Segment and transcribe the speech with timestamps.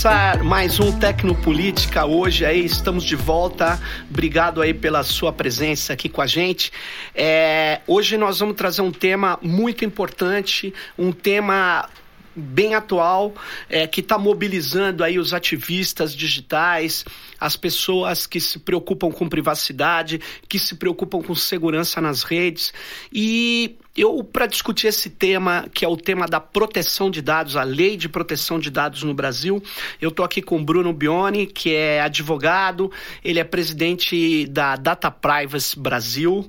[0.00, 3.78] começar mais um Tecnopolítica hoje aí, estamos de volta.
[4.08, 6.72] Obrigado aí pela sua presença aqui com a gente.
[7.14, 11.86] É, hoje nós vamos trazer um tema muito importante, um tema
[12.34, 13.34] bem atual,
[13.68, 17.04] é, que está mobilizando aí os ativistas digitais,
[17.38, 22.72] as pessoas que se preocupam com privacidade, que se preocupam com segurança nas redes.
[23.12, 27.62] E eu, para discutir esse tema, que é o tema da proteção de dados, a
[27.62, 29.62] lei de proteção de dados no Brasil,
[30.00, 32.90] eu estou aqui com Bruno Bione, que é advogado,
[33.24, 36.48] ele é presidente da Data Privacy Brasil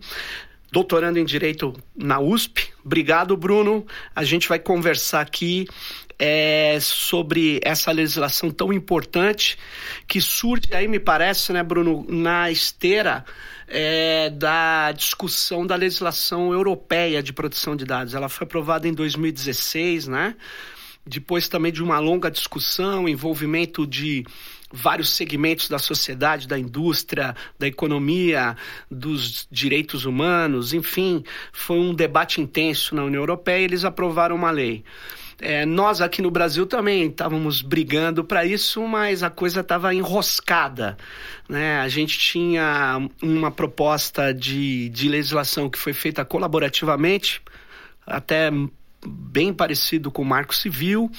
[0.72, 2.70] doutorando em Direito na USP.
[2.84, 3.86] Obrigado, Bruno.
[4.16, 5.68] A gente vai conversar aqui
[6.18, 9.58] é, sobre essa legislação tão importante
[10.08, 13.26] que surge aí, me parece, né, Bruno, na esteira
[13.74, 18.14] é, da discussão da legislação europeia de proteção de dados.
[18.14, 20.36] Ela foi aprovada em 2016, né?
[21.06, 24.26] Depois também de uma longa discussão, envolvimento de
[24.72, 28.56] vários segmentos da sociedade, da indústria, da economia,
[28.90, 34.52] dos direitos humanos, enfim, foi um debate intenso na União Europeia e eles aprovaram uma
[34.52, 34.84] lei.
[35.44, 40.96] É, nós aqui no Brasil também estávamos brigando para isso, mas a coisa estava enroscada.
[41.50, 41.80] Né?
[41.80, 47.42] A gente tinha uma proposta de, de legislação que foi feita colaborativamente,
[48.06, 48.52] até
[49.06, 51.10] bem parecido com o Marco Civil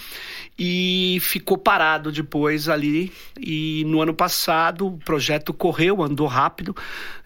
[0.59, 3.13] e ficou parado depois ali.
[3.41, 6.77] E no ano passado o projeto correu, andou rápido,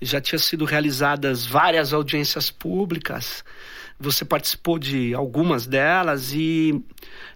[0.01, 3.45] já tinha sido realizadas várias audiências públicas.
[3.99, 6.83] Você participou de algumas delas e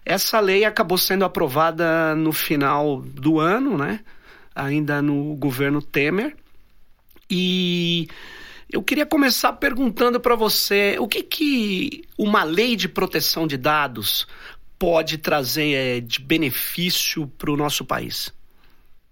[0.05, 3.99] essa lei acabou sendo aprovada no final do ano, né?
[4.53, 6.35] Ainda no governo Temer.
[7.29, 8.07] E
[8.71, 14.27] eu queria começar perguntando para você o que, que uma lei de proteção de dados
[14.79, 18.33] pode trazer é, de benefício para o nosso país.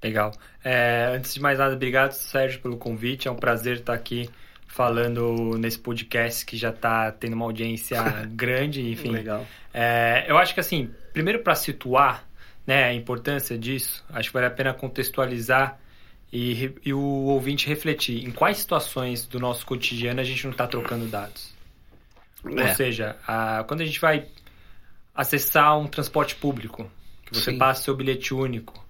[0.02, 0.32] Legal.
[0.64, 3.28] É, antes de mais nada, obrigado, Sérgio, pelo convite.
[3.28, 4.30] É um prazer estar aqui
[4.66, 8.02] falando nesse podcast que já está tendo uma audiência
[8.32, 9.12] grande, enfim.
[9.12, 9.46] Legal.
[9.74, 12.24] É, eu acho que, assim, primeiro para situar
[12.66, 15.78] né, a importância disso, acho que vale a pena contextualizar
[16.32, 20.68] e, e o ouvinte refletir em quais situações do nosso cotidiano a gente não está
[20.68, 21.54] trocando dados.
[22.46, 22.70] É.
[22.70, 24.26] Ou seja, a, quando a gente vai
[25.14, 26.90] acessar um transporte público,
[27.26, 27.58] que você Sim.
[27.58, 28.84] passa seu bilhete único,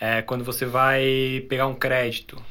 [0.00, 2.42] é, quando você vai pegar um crédito,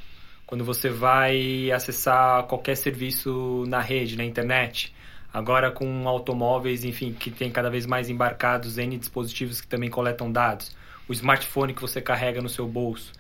[0.45, 4.94] quando você vai acessar qualquer serviço na rede, na internet,
[5.33, 10.31] agora com automóveis, enfim, que tem cada vez mais embarcados N dispositivos que também coletam
[10.31, 10.75] dados,
[11.07, 13.12] o smartphone que você carrega no seu bolso.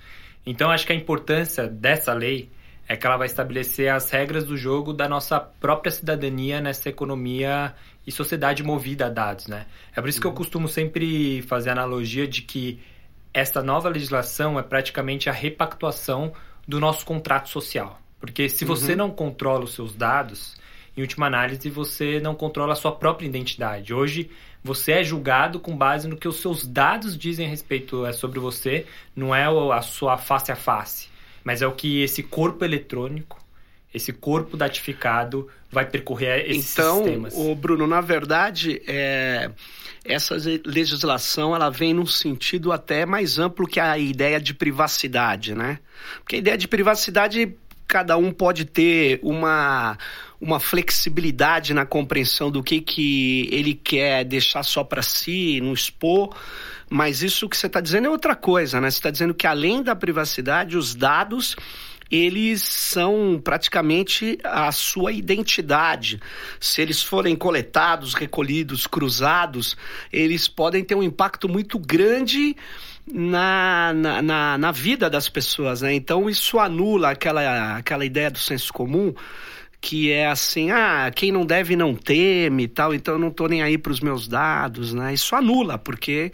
[0.45, 2.49] Então, acho que a importância dessa lei
[2.87, 7.73] é que ela vai estabelecer as regras do jogo da nossa própria cidadania nessa economia
[8.05, 9.65] e sociedade movida a dados, né?
[9.95, 10.37] É por isso que eu uhum.
[10.37, 12.79] costumo sempre fazer a analogia de que
[13.33, 16.31] essa nova legislação é praticamente a repactuação
[16.67, 17.99] do nosso contrato social.
[18.19, 18.97] Porque se você uhum.
[18.97, 20.55] não controla os seus dados,
[20.95, 23.93] em última análise, você não controla a sua própria identidade.
[23.93, 24.29] Hoje,
[24.63, 28.39] você é julgado com base no que os seus dados dizem a respeito é, sobre
[28.39, 28.85] você,
[29.15, 31.09] não é a sua face a face,
[31.43, 33.39] mas é o que esse corpo eletrônico,
[33.93, 37.33] esse corpo datificado vai percorrer esses então, sistemas.
[37.33, 39.51] Então, Bruno, na verdade, é,
[40.03, 40.35] essa
[40.65, 45.79] legislação ela vem num sentido até mais amplo que a ideia de privacidade, né?
[46.19, 47.55] Porque a ideia de privacidade
[47.87, 49.97] cada um pode ter uma
[50.45, 56.35] uma flexibilidade na compreensão do que, que ele quer deixar só para si, não expor.
[56.87, 58.91] Mas isso que você está dizendo é outra coisa, né?
[58.91, 61.55] Você está dizendo que além da privacidade, os dados
[62.11, 66.21] eles são praticamente a sua identidade.
[66.59, 69.75] Se eles forem coletados, recolhidos, cruzados,
[70.13, 72.55] eles podem ter um impacto muito grande
[73.11, 75.81] na, na, na, na vida das pessoas.
[75.81, 75.95] Né?
[75.95, 79.11] Então, isso anula aquela, aquela ideia do senso comum
[79.85, 83.47] que é assim, ah, quem não deve não teme e tal, então eu não estou
[83.47, 85.13] nem aí para os meus dados, né?
[85.13, 86.31] Isso anula, porque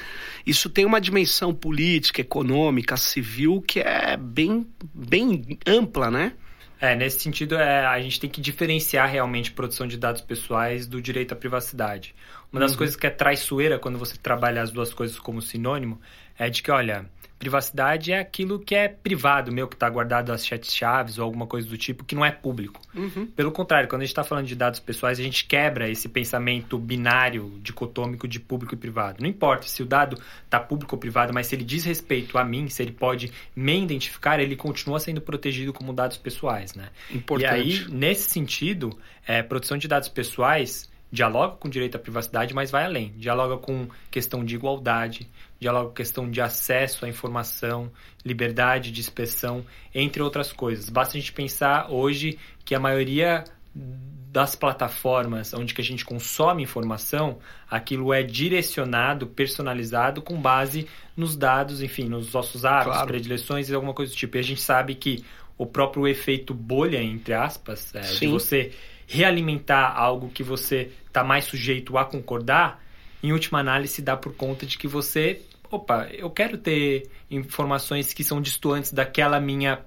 [0.47, 6.31] isso tem uma dimensão política, econômica, civil que é bem, bem ampla, né?
[6.79, 11.01] É, nesse sentido, é, a gente tem que diferenciar realmente produção de dados pessoais do
[11.01, 12.15] direito à privacidade.
[12.53, 12.77] Uma das uhum.
[12.77, 15.99] coisas que é traiçoeira quando você trabalha as duas coisas como sinônimo
[16.39, 17.05] é de que, olha,
[17.41, 21.67] Privacidade é aquilo que é privado, meu, que está guardado as chaves ou alguma coisa
[21.67, 22.79] do tipo, que não é público.
[22.93, 23.25] Uhum.
[23.25, 26.77] Pelo contrário, quando a gente está falando de dados pessoais, a gente quebra esse pensamento
[26.77, 29.23] binário, dicotômico de público e privado.
[29.23, 32.45] Não importa se o dado está público ou privado, mas se ele diz respeito a
[32.45, 36.89] mim, se ele pode me identificar, ele continua sendo protegido como dados pessoais, né?
[37.09, 37.67] Importante.
[37.67, 38.95] E aí, nesse sentido,
[39.25, 43.13] é, proteção de dados pessoais dialoga com direito à privacidade, mas vai além.
[43.17, 45.27] Dialoga com questão de igualdade,
[45.61, 47.91] dialoga questão de acesso à informação,
[48.25, 49.63] liberdade de expressão,
[49.93, 50.89] entre outras coisas.
[50.89, 53.43] Basta a gente pensar hoje que a maioria
[53.75, 57.37] das plataformas onde que a gente consome informação,
[57.69, 63.07] aquilo é direcionado, personalizado com base nos dados, enfim, nos nossos hábitos, claro.
[63.07, 64.37] predileções e alguma coisa do tipo.
[64.37, 65.23] E a gente sabe que
[65.57, 68.71] o próprio efeito bolha, entre aspas, é, de você
[69.05, 72.81] realimentar algo que você está mais sujeito a concordar,
[73.21, 75.41] em última análise dá por conta de que você,
[75.71, 79.79] opa, eu quero ter informações que são distantes daquela minha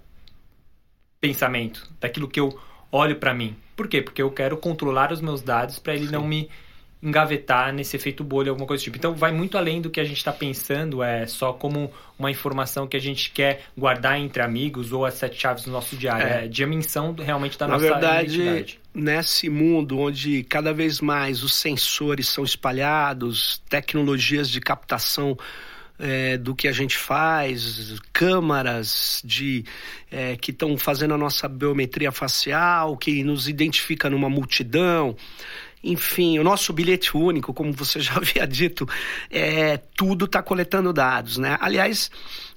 [1.20, 2.58] pensamento, daquilo que eu
[2.90, 3.56] olho para mim.
[3.76, 4.02] Por quê?
[4.02, 6.12] Porque eu quero controlar os meus dados para ele Sim.
[6.12, 6.50] não me
[7.02, 8.96] engavetar nesse efeito bolha, alguma coisa do tipo.
[8.96, 12.86] Então, vai muito além do que a gente está pensando, é só como uma informação
[12.86, 16.26] que a gente quer guardar entre amigos ou as sete chaves do nosso diário.
[16.26, 18.80] É, é dimensão realmente da Na nossa verdade, identidade.
[18.94, 25.36] nesse mundo onde cada vez mais os sensores são espalhados, tecnologias de captação
[25.98, 29.64] é, do que a gente faz, câmaras de
[30.10, 35.16] é, que estão fazendo a nossa biometria facial, que nos identifica numa multidão.
[35.82, 38.88] Enfim, o nosso bilhete único, como você já havia dito,
[39.30, 41.58] é, tudo está coletando dados, né?
[41.60, 42.10] Aliás,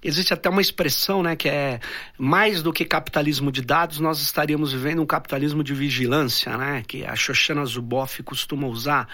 [0.07, 1.79] existe até uma expressão, né, que é
[2.17, 7.03] mais do que capitalismo de dados, nós estaríamos vivendo um capitalismo de vigilância, né, que
[7.03, 9.09] a Shoshana Zuboff costuma usar.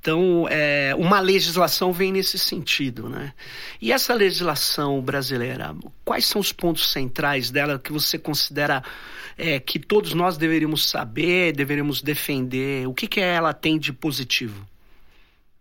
[0.00, 3.34] Então, é, uma legislação vem nesse sentido, né?
[3.82, 8.82] E essa legislação brasileira, quais são os pontos centrais dela que você considera
[9.36, 12.88] é, que todos nós deveríamos saber, deveríamos defender?
[12.88, 14.66] O que, que ela tem de positivo?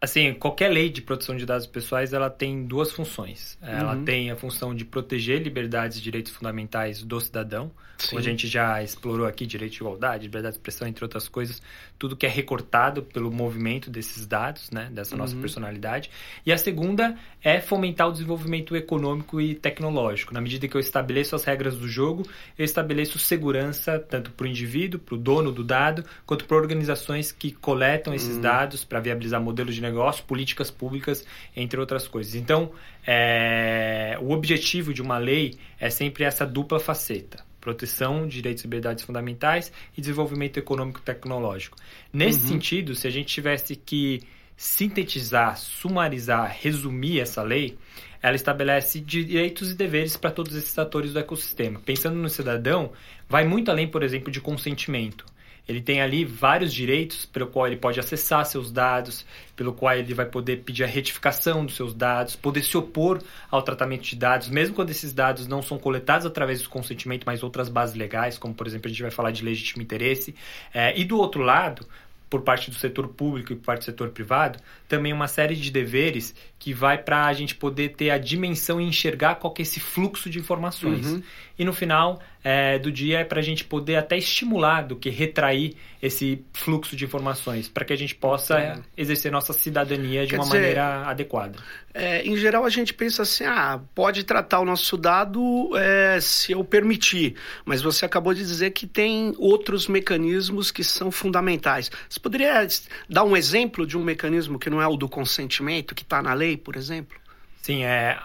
[0.01, 3.57] Assim, qualquer lei de proteção de dados pessoais, ela tem duas funções.
[3.61, 4.05] Ela uhum.
[4.05, 8.09] tem a função de proteger liberdades e direitos fundamentais do cidadão, Sim.
[8.09, 11.61] como a gente já explorou aqui, direito de igualdade, liberdade de expressão, entre outras coisas,
[11.97, 15.41] tudo que é recortado pelo movimento desses dados, né, dessa nossa uhum.
[15.41, 16.09] personalidade.
[16.45, 20.33] E a segunda é fomentar o desenvolvimento econômico e tecnológico.
[20.33, 22.25] Na medida que eu estabeleço as regras do jogo,
[22.57, 27.31] eu estabeleço segurança tanto para o indivíduo, para o dono do dado, quanto para organizações
[27.31, 28.41] que coletam esses uhum.
[28.41, 31.25] dados para viabilizar modelos de negócio, políticas públicas,
[31.55, 32.35] entre outras coisas.
[32.35, 32.71] Então,
[33.05, 38.67] é, o objetivo de uma lei é sempre essa dupla faceta proteção de direitos e
[38.67, 41.77] liberdades fundamentais e desenvolvimento econômico e tecnológico.
[42.11, 42.47] Nesse uhum.
[42.49, 44.21] sentido, se a gente tivesse que
[44.55, 47.77] sintetizar, sumarizar, resumir essa lei,
[48.21, 51.79] ela estabelece direitos e deveres para todos esses atores do ecossistema.
[51.79, 52.91] Pensando no cidadão,
[53.27, 55.25] vai muito além, por exemplo, de consentimento.
[55.69, 59.23] Ele tem ali vários direitos pelo qual ele pode acessar seus dados,
[59.55, 63.21] pelo qual ele vai poder pedir a retificação dos seus dados, poder se opor
[63.51, 67.43] ao tratamento de dados, mesmo quando esses dados não são coletados através do consentimento, mas
[67.43, 70.33] outras bases legais, como por exemplo a gente vai falar de legítimo interesse.
[70.73, 71.85] É, e do outro lado,
[72.29, 75.71] por parte do setor público e por parte do setor privado, também uma série de
[75.71, 79.63] deveres que vai para a gente poder ter a dimensão e enxergar qual que é
[79.63, 81.07] esse fluxo de informações.
[81.07, 81.23] Uhum.
[81.57, 85.09] E no final é, do dia é para a gente poder até estimular do que
[85.09, 88.79] retrair esse fluxo de informações, para que a gente possa é.
[88.95, 91.59] exercer nossa cidadania de Quer uma dizer, maneira adequada.
[91.93, 96.53] É, em geral, a gente pensa assim: ah, pode tratar o nosso dado é, se
[96.53, 97.35] eu permitir,
[97.65, 101.91] mas você acabou de dizer que tem outros mecanismos que são fundamentais.
[102.09, 102.65] Você poderia
[103.09, 106.33] dar um exemplo de um mecanismo que não é o do consentimento, que está na
[106.33, 107.17] lei, por exemplo?
[107.61, 108.17] Sim, é,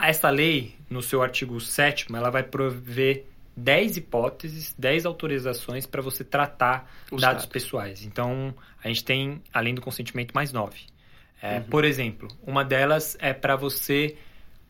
[0.00, 3.24] essa lei, no seu artigo 7, ela vai prover
[3.58, 8.04] 10 hipóteses, 10 autorizações para você tratar dados, dados, pessoais.
[8.04, 10.80] Então, a gente tem, além do consentimento, mais 9.
[11.42, 11.62] É, uhum.
[11.64, 14.16] Por exemplo, uma delas é para você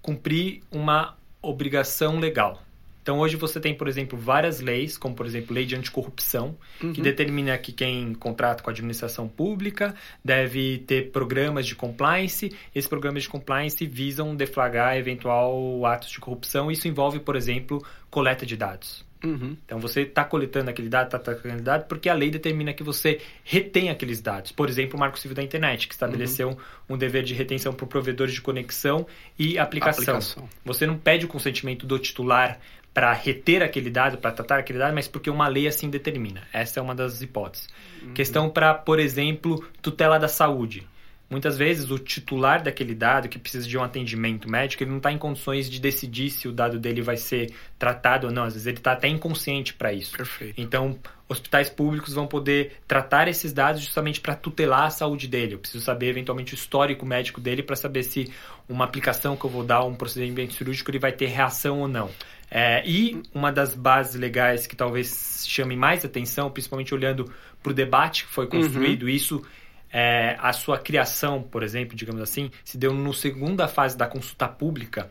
[0.00, 2.62] cumprir uma obrigação legal.
[3.08, 6.92] Então, hoje você tem, por exemplo, várias leis, como, por exemplo, lei de anticorrupção, uhum.
[6.92, 12.54] que determina que quem contrata com a administração pública deve ter programas de compliance.
[12.74, 16.70] Esses programas de compliance visam deflagrar eventual atos de corrupção.
[16.70, 19.08] Isso envolve, por exemplo, coleta de dados.
[19.24, 19.56] Uhum.
[19.64, 23.20] Então você está coletando aquele dado, está coletando dado, porque a lei determina que você
[23.42, 24.52] retém aqueles dados.
[24.52, 26.56] Por exemplo, o Marco Civil da Internet, que estabeleceu uhum.
[26.90, 29.06] um dever de retenção para provedores de conexão
[29.38, 30.02] e aplicação.
[30.02, 30.48] aplicação.
[30.64, 32.60] Você não pede o consentimento do titular
[32.92, 36.42] para reter aquele dado, para tratar aquele dado, mas porque uma lei assim determina.
[36.52, 37.68] Essa é uma das hipóteses.
[38.02, 38.14] Uhum.
[38.14, 40.86] Questão para, por exemplo, tutela da saúde.
[41.30, 45.12] Muitas vezes o titular daquele dado que precisa de um atendimento médico, ele não está
[45.12, 48.44] em condições de decidir se o dado dele vai ser tratado ou não.
[48.44, 50.16] Às vezes ele está até inconsciente para isso.
[50.16, 50.58] Perfeito.
[50.58, 55.54] Então, hospitais públicos vão poder tratar esses dados justamente para tutelar a saúde dele.
[55.54, 58.32] Eu preciso saber eventualmente o histórico médico dele para saber se
[58.66, 62.10] uma aplicação que eu vou dar, um procedimento cirúrgico, ele vai ter reação ou não.
[62.50, 67.30] É, e uma das bases legais que talvez chame mais atenção, principalmente olhando
[67.62, 69.08] para o debate que foi construído, uhum.
[69.08, 69.44] isso
[69.92, 74.48] é, a sua criação, por exemplo, digamos assim, se deu no segunda fase da consulta
[74.48, 75.10] pública,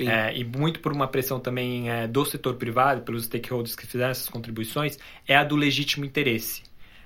[0.00, 4.10] é, e muito por uma pressão também é, do setor privado, pelos stakeholders que fizeram
[4.10, 6.62] essas contribuições, é a do legítimo interesse.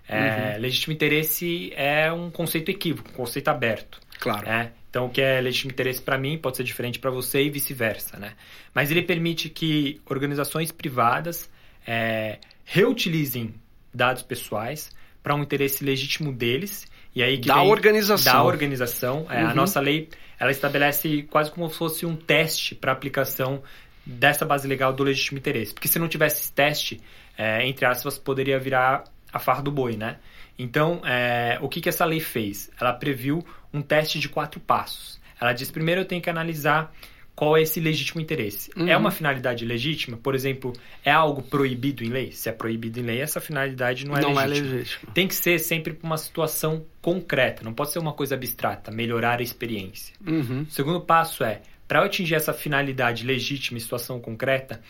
[0.09, 0.63] É, uhum.
[0.63, 4.01] Legítimo interesse é um conceito equívoco, um conceito aberto.
[4.19, 4.49] Claro.
[4.91, 8.19] Então, o que é legítimo interesse para mim pode ser diferente para você e vice-versa,
[8.19, 8.33] né?
[8.75, 11.49] Mas ele permite que organizações privadas
[11.87, 13.55] é, reutilizem
[13.95, 14.91] dados pessoais
[15.23, 18.33] para um interesse legítimo deles e aí da organização.
[18.33, 19.27] Da organização.
[19.31, 19.51] É, uhum.
[19.51, 23.63] A nossa lei ela estabelece quase como se fosse um teste para aplicação
[24.05, 25.73] dessa base legal do legítimo interesse.
[25.73, 27.01] Porque se não tivesse esse teste,
[27.39, 30.19] é, entre aspas, poderia virar a farra do boi, né?
[30.59, 32.71] Então, é, o que, que essa lei fez?
[32.81, 35.21] Ela previu um teste de quatro passos.
[35.41, 36.93] Ela diz, primeiro eu tenho que analisar
[37.35, 38.71] qual é esse legítimo interesse.
[38.77, 38.89] É uhum.
[38.91, 40.19] É uma finalidade legítima?
[40.19, 42.33] Por exemplo, é algo proibido em lei?
[42.33, 44.47] Se é proibido em lei, essa finalidade não é não legítima.
[44.47, 45.13] Não é legítima.
[45.15, 49.39] Tem que ser sempre para uma situação concreta, não pode ser uma coisa abstrata, melhorar
[49.39, 50.15] a experiência.
[50.27, 50.67] Uhum.
[50.69, 54.83] O segundo passo é, para atingir essa finalidade legítima em situação concreta,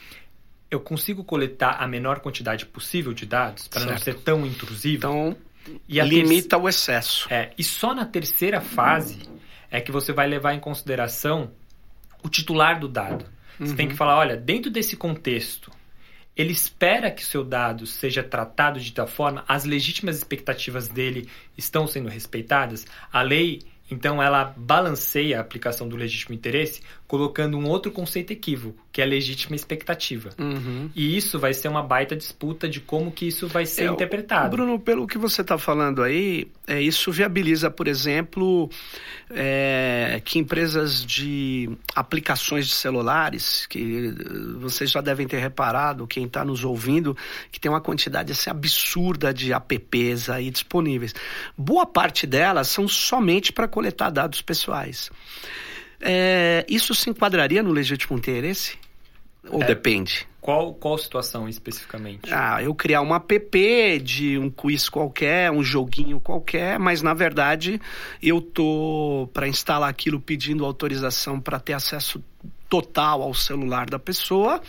[0.70, 4.98] eu consigo coletar a menor quantidade possível de dados para não ser tão intrusivo.
[4.98, 5.36] Então,
[5.88, 7.26] e limita o excesso.
[7.32, 9.28] É, e só na terceira fase
[9.70, 11.50] é que você vai levar em consideração
[12.22, 13.24] o titular do dado.
[13.58, 13.98] Você tem que uhum.
[13.98, 15.70] falar, olha, dentro desse contexto,
[16.34, 21.28] ele espera que o seu dado seja tratado de tal forma, as legítimas expectativas dele
[21.58, 23.60] estão sendo respeitadas, a lei
[23.90, 29.04] então ela balanceia a aplicação do legítimo interesse colocando um outro conceito equívoco, que é
[29.04, 30.30] a legítima expectativa.
[30.38, 30.88] Uhum.
[30.94, 34.56] E isso vai ser uma baita disputa de como que isso vai ser é, interpretado.
[34.56, 38.70] Bruno, pelo que você está falando aí, é, isso viabiliza, por exemplo,
[39.28, 44.14] é, que empresas de aplicações de celulares, que
[44.60, 47.16] vocês já devem ter reparado, quem está nos ouvindo,
[47.50, 51.12] que tem uma quantidade assim, absurda de apps aí disponíveis.
[51.58, 55.10] Boa parte delas são somente para coletar dados pessoais.
[56.00, 58.78] É, isso se enquadraria no legítimo interesse?
[59.48, 60.26] Ou é, depende?
[60.40, 62.32] Qual, qual situação especificamente?
[62.32, 67.80] Ah, eu criar uma app de um quiz qualquer, um joguinho qualquer, mas na verdade
[68.22, 72.22] eu tô para instalar aquilo pedindo autorização para ter acesso
[72.68, 74.62] total ao celular da pessoa,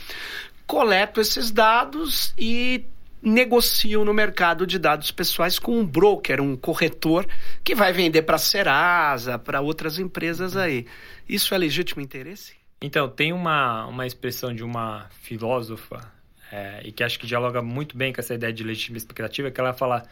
[0.66, 2.84] coleto esses dados e
[3.22, 7.28] negociam no mercado de dados pessoais com um broker, um corretor,
[7.64, 10.86] que vai vender para a Serasa, para outras empresas aí.
[11.30, 12.56] Isso é legítimo interesse?
[12.82, 16.12] Então, tem uma, uma expressão de uma filósofa,
[16.52, 19.62] é, e que acho que dialoga muito bem com essa ideia de legítima expectativa, que
[19.62, 20.04] ela fala,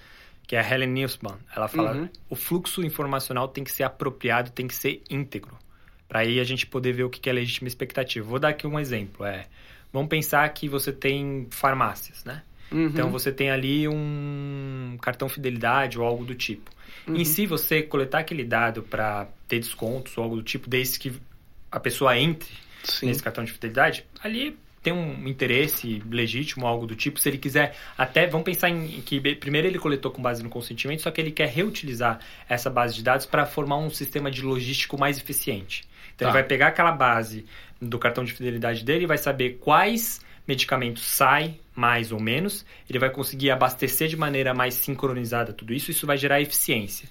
[0.46, 1.38] que é a Helen Nussbaum.
[1.56, 2.10] Ela fala, uhum.
[2.30, 5.58] o fluxo informacional tem que ser apropriado, tem que ser íntegro.
[6.08, 8.28] Para aí a gente poder ver o que é legítima expectativa.
[8.28, 9.26] Vou dar aqui um exemplo.
[9.26, 9.48] É,
[9.92, 12.44] vamos pensar que você tem farmácias, né?
[12.72, 12.86] Uhum.
[12.86, 16.70] Então você tem ali um cartão fidelidade ou algo do tipo.
[17.08, 17.16] Uhum.
[17.16, 21.14] Em si, você coletar aquele dado para ter descontos ou algo do tipo, desde que
[21.72, 22.50] a pessoa entre
[22.84, 23.08] Sim.
[23.08, 27.20] nesse cartão de fidelidade, ali tem um interesse legítimo, algo do tipo.
[27.20, 31.02] Se ele quiser, até vamos pensar em que primeiro ele coletou com base no consentimento,
[31.02, 34.98] só que ele quer reutilizar essa base de dados para formar um sistema de logístico
[34.98, 35.84] mais eficiente.
[36.16, 36.32] Então tá.
[36.32, 37.46] ele vai pegar aquela base
[37.82, 42.98] do cartão de fidelidade dele e vai saber quais medicamento sai mais ou menos, ele
[42.98, 47.08] vai conseguir abastecer de maneira mais sincronizada tudo isso, isso vai gerar eficiência.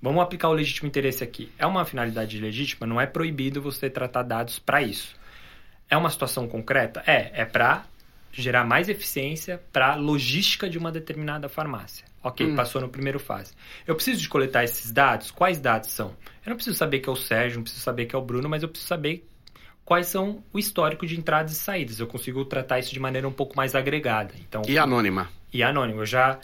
[0.00, 1.50] Vamos aplicar o legítimo interesse aqui.
[1.58, 5.16] É uma finalidade legítima, não é proibido você tratar dados para isso.
[5.88, 7.02] É uma situação concreta?
[7.06, 7.84] É, é para
[8.30, 12.04] gerar mais eficiência para a logística de uma determinada farmácia.
[12.22, 12.54] Ok, hum.
[12.54, 13.54] passou no primeiro fase.
[13.86, 15.30] Eu preciso de coletar esses dados?
[15.30, 16.08] Quais dados são?
[16.44, 18.48] Eu não preciso saber que é o Sérgio, não preciso saber que é o Bruno,
[18.48, 19.26] mas eu preciso saber
[19.92, 22.00] quais são o histórico de entradas e saídas.
[22.00, 24.32] Eu consigo tratar isso de maneira um pouco mais agregada.
[24.40, 25.28] Então, e anônima.
[25.52, 26.00] E anônima.
[26.00, 26.40] Eu já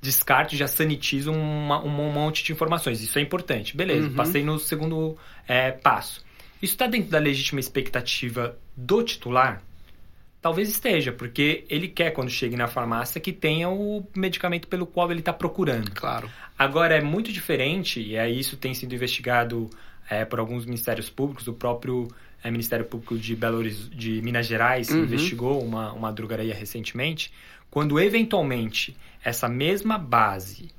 [0.00, 3.02] descarto, já sanitizo uma, um monte de informações.
[3.02, 3.76] Isso é importante.
[3.76, 4.14] Beleza, uhum.
[4.14, 5.16] passei no segundo
[5.48, 6.24] é, passo.
[6.62, 9.60] Isso está dentro da legítima expectativa do titular?
[10.40, 15.10] Talvez esteja, porque ele quer, quando chegue na farmácia, que tenha o medicamento pelo qual
[15.10, 15.90] ele está procurando.
[15.90, 16.30] Claro.
[16.56, 19.68] Agora, é muito diferente, e é isso tem sido investigado
[20.08, 22.06] é, por alguns ministérios públicos, o próprio
[22.46, 25.02] é, Ministério Público de, Belo de Minas Gerais uhum.
[25.02, 27.32] investigou uma, uma drogaria recentemente,
[27.70, 30.70] quando eventualmente essa mesma base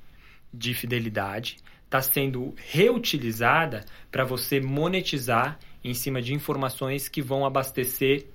[0.54, 8.28] de fidelidade está sendo reutilizada para você monetizar em cima de informações que vão abastecer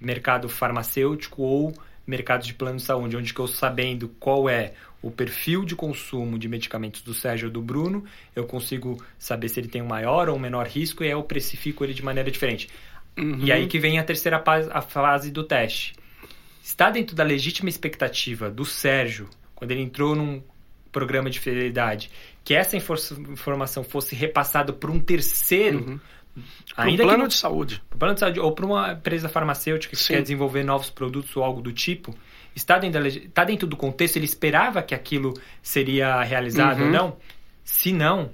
[0.00, 1.74] mercado farmacêutico ou
[2.06, 6.48] mercado de plano de saúde, onde eu sabendo qual é o perfil de consumo de
[6.48, 10.36] medicamentos do Sérgio ou do Bruno, eu consigo saber se ele tem um maior ou
[10.36, 12.70] um menor risco e aí eu precifico ele de maneira diferente.
[13.16, 13.38] Uhum.
[13.40, 14.42] E aí que vem a terceira
[14.72, 15.94] a fase do teste.
[16.62, 20.42] Está dentro da legítima expectativa do Sérgio, quando ele entrou num
[20.90, 22.10] programa de fidelidade,
[22.42, 26.00] que essa informação fosse repassada por um terceiro, uhum.
[26.76, 30.14] Ainda um plano de saúde, plano de saúde ou para uma empresa farmacêutica que Sim.
[30.14, 32.14] quer desenvolver novos produtos ou algo do tipo,
[32.54, 36.86] está dentro, da, está dentro do contexto, ele esperava que aquilo seria realizado uhum.
[36.86, 37.16] ou não?
[37.64, 38.30] Se não,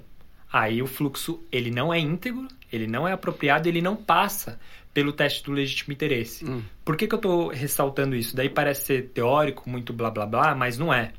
[0.51, 4.59] aí o fluxo ele não é íntegro, ele não é apropriado, ele não passa
[4.93, 6.45] pelo teste do legítimo interesse.
[6.45, 6.61] Hum.
[6.83, 8.35] Por que, que eu estou ressaltando isso?
[8.35, 11.13] Daí parece ser teórico, muito blá blá blá, mas não é.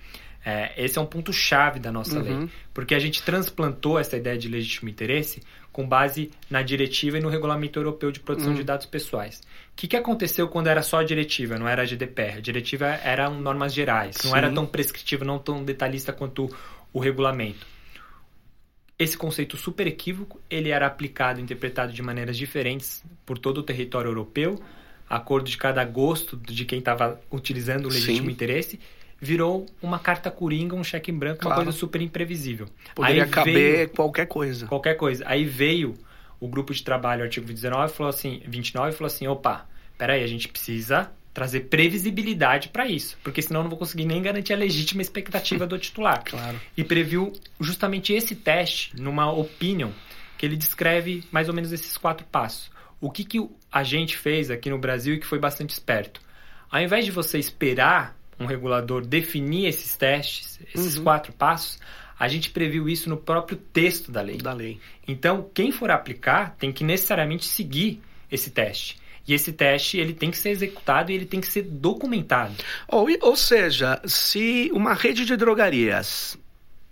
[0.44, 2.40] é esse é um ponto chave da nossa uhum.
[2.40, 7.20] lei, porque a gente transplantou essa ideia de legítimo interesse com base na diretiva e
[7.20, 8.56] no regulamento europeu de proteção hum.
[8.56, 9.40] de dados pessoais.
[9.72, 12.36] O que, que aconteceu quando era só a diretiva, não era a GDPR?
[12.36, 14.28] A diretiva eram normas gerais, Sim.
[14.28, 16.54] não era tão prescritiva, não tão detalhista quanto
[16.92, 17.66] o regulamento.
[18.98, 23.62] Esse conceito super equívoco, ele era aplicado e interpretado de maneiras diferentes por todo o
[23.62, 24.62] território europeu,
[25.08, 28.32] acordo de cada gosto de quem estava utilizando o legítimo Sim.
[28.32, 28.78] interesse,
[29.22, 31.60] virou uma carta coringa, um cheque em branco, claro.
[31.60, 32.66] uma coisa super imprevisível.
[32.92, 34.66] Poderia Aí caber veio, qualquer coisa.
[34.66, 35.22] Qualquer coisa.
[35.28, 35.94] Aí veio
[36.40, 39.64] o grupo de trabalho, artigo 19, falou assim, 29, falou assim, opa,
[39.96, 44.20] peraí, a gente precisa trazer previsibilidade para isso, porque senão eu não vou conseguir nem
[44.20, 46.24] garantir a legítima expectativa do titular.
[46.28, 46.60] Claro.
[46.76, 49.90] E previu justamente esse teste numa opinion
[50.36, 52.72] que ele descreve mais ou menos esses quatro passos.
[53.00, 56.20] O que, que a gente fez aqui no Brasil e que foi bastante esperto?
[56.70, 61.04] Ao invés de você esperar um regulador definir esses testes, esses uhum.
[61.04, 61.78] quatro passos,
[62.18, 64.38] a gente previu isso no próprio texto da lei.
[64.38, 64.80] Da lei.
[65.06, 69.00] Então, quem for aplicar tem que necessariamente seguir esse teste.
[69.26, 72.54] E esse teste ele tem que ser executado e ele tem que ser documentado.
[72.88, 76.38] Ou, ou seja, se uma rede de drogarias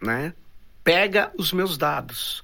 [0.00, 0.32] né,
[0.84, 2.42] pega os meus dados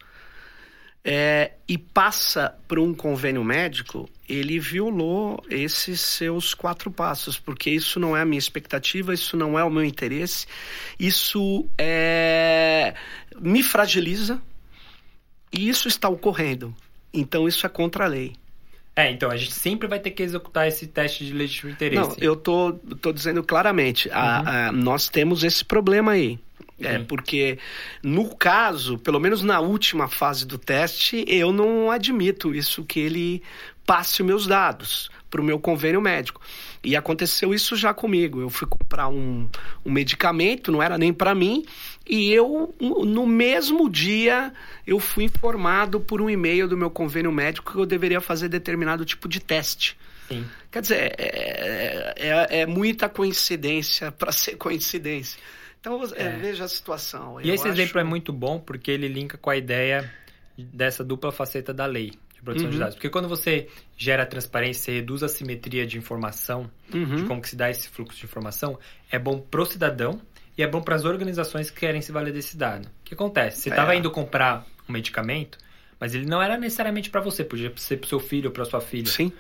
[1.08, 8.00] é, e passa para um convênio médico, ele violou esses seus quatro passos, porque isso
[8.00, 10.48] não é a minha expectativa, isso não é o meu interesse,
[10.98, 12.92] isso é,
[13.38, 14.42] me fragiliza
[15.52, 16.74] e isso está ocorrendo.
[17.14, 18.34] Então isso é contra a lei.
[18.96, 22.08] É, então a gente sempre vai ter que executar esse teste de legítimo interesse.
[22.08, 24.14] Não, eu tô, tô dizendo claramente, uhum.
[24.14, 26.36] a, a, nós temos esse problema aí.
[26.78, 27.58] É, porque
[28.02, 33.42] no caso, pelo menos na última fase do teste, eu não admito isso que ele
[33.86, 36.40] passe os meus dados para o meu convênio médico.
[36.84, 38.40] E aconteceu isso já comigo.
[38.40, 39.48] Eu fui comprar um,
[39.84, 41.64] um medicamento, não era nem para mim,
[42.08, 44.52] e eu, no mesmo dia,
[44.86, 49.04] eu fui informado por um e-mail do meu convênio médico que eu deveria fazer determinado
[49.04, 49.96] tipo de teste.
[50.28, 50.44] Sim.
[50.70, 55.38] Quer dizer, é, é, é muita coincidência para ser coincidência.
[55.86, 56.30] Então, é.
[56.30, 57.40] veja a situação.
[57.40, 57.80] E eu esse acho...
[57.80, 60.12] exemplo é muito bom porque ele linka com a ideia
[60.58, 62.72] dessa dupla faceta da lei de proteção uhum.
[62.72, 62.94] de dados.
[62.96, 67.16] Porque quando você gera transparência, você reduz a simetria de informação, uhum.
[67.16, 68.78] de como que se dá esse fluxo de informação,
[69.10, 70.20] é bom pro cidadão
[70.58, 72.86] e é bom para as organizações que querem se valer desse dado.
[72.86, 73.60] O que acontece?
[73.60, 73.98] Você estava é.
[73.98, 75.56] indo comprar um medicamento,
[76.00, 78.80] mas ele não era necessariamente para você, podia ser para seu filho ou para sua
[78.80, 79.06] filha.
[79.06, 79.30] Sim.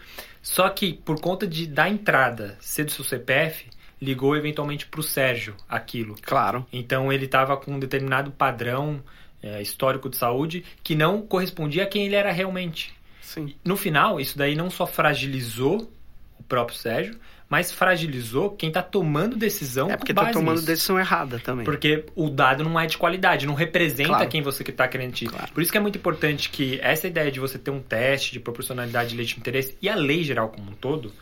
[0.40, 3.66] Só que por conta de da entrada ser do seu CPF,
[4.00, 6.16] ligou eventualmente para o Sérgio aquilo.
[6.22, 6.66] Claro.
[6.72, 9.02] Então ele estava com um determinado padrão
[9.42, 12.94] é, histórico de saúde que não correspondia a quem ele era realmente.
[13.20, 13.54] Sim.
[13.64, 15.90] No final, isso daí não só fragilizou
[16.38, 19.90] o próprio Sérgio, mas fragilizou quem está tomando decisão.
[19.90, 20.66] É porque está tomando nisso.
[20.66, 21.64] decisão errada também.
[21.64, 24.28] Porque o dado não é de qualidade, não representa claro.
[24.28, 25.28] quem você está querendo ir.
[25.28, 25.52] Claro.
[25.52, 28.40] Por isso que é muito importante que essa ideia de você ter um teste de
[28.40, 31.12] proporcionalidade de legítimo interesse e a lei geral como um todo,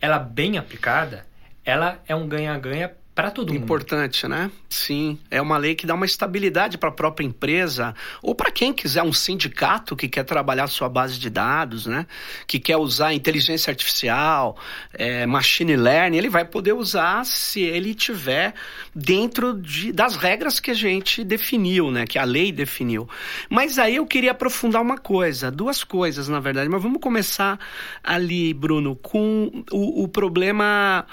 [0.00, 1.26] ela bem aplicada,
[1.66, 3.62] ela é um ganha-ganha para todo mundo.
[3.62, 4.50] Importante, né?
[4.68, 8.74] Sim, é uma lei que dá uma estabilidade para a própria empresa ou para quem
[8.74, 12.06] quiser um sindicato que quer trabalhar sua base de dados, né?
[12.46, 14.58] Que quer usar inteligência artificial,
[14.92, 18.52] é, machine learning, ele vai poder usar se ele tiver
[18.94, 22.04] dentro de, das regras que a gente definiu, né?
[22.04, 23.08] Que a lei definiu.
[23.48, 26.68] Mas aí eu queria aprofundar uma coisa, duas coisas na verdade.
[26.68, 27.58] Mas vamos começar
[28.04, 31.06] ali, Bruno, com o, o problema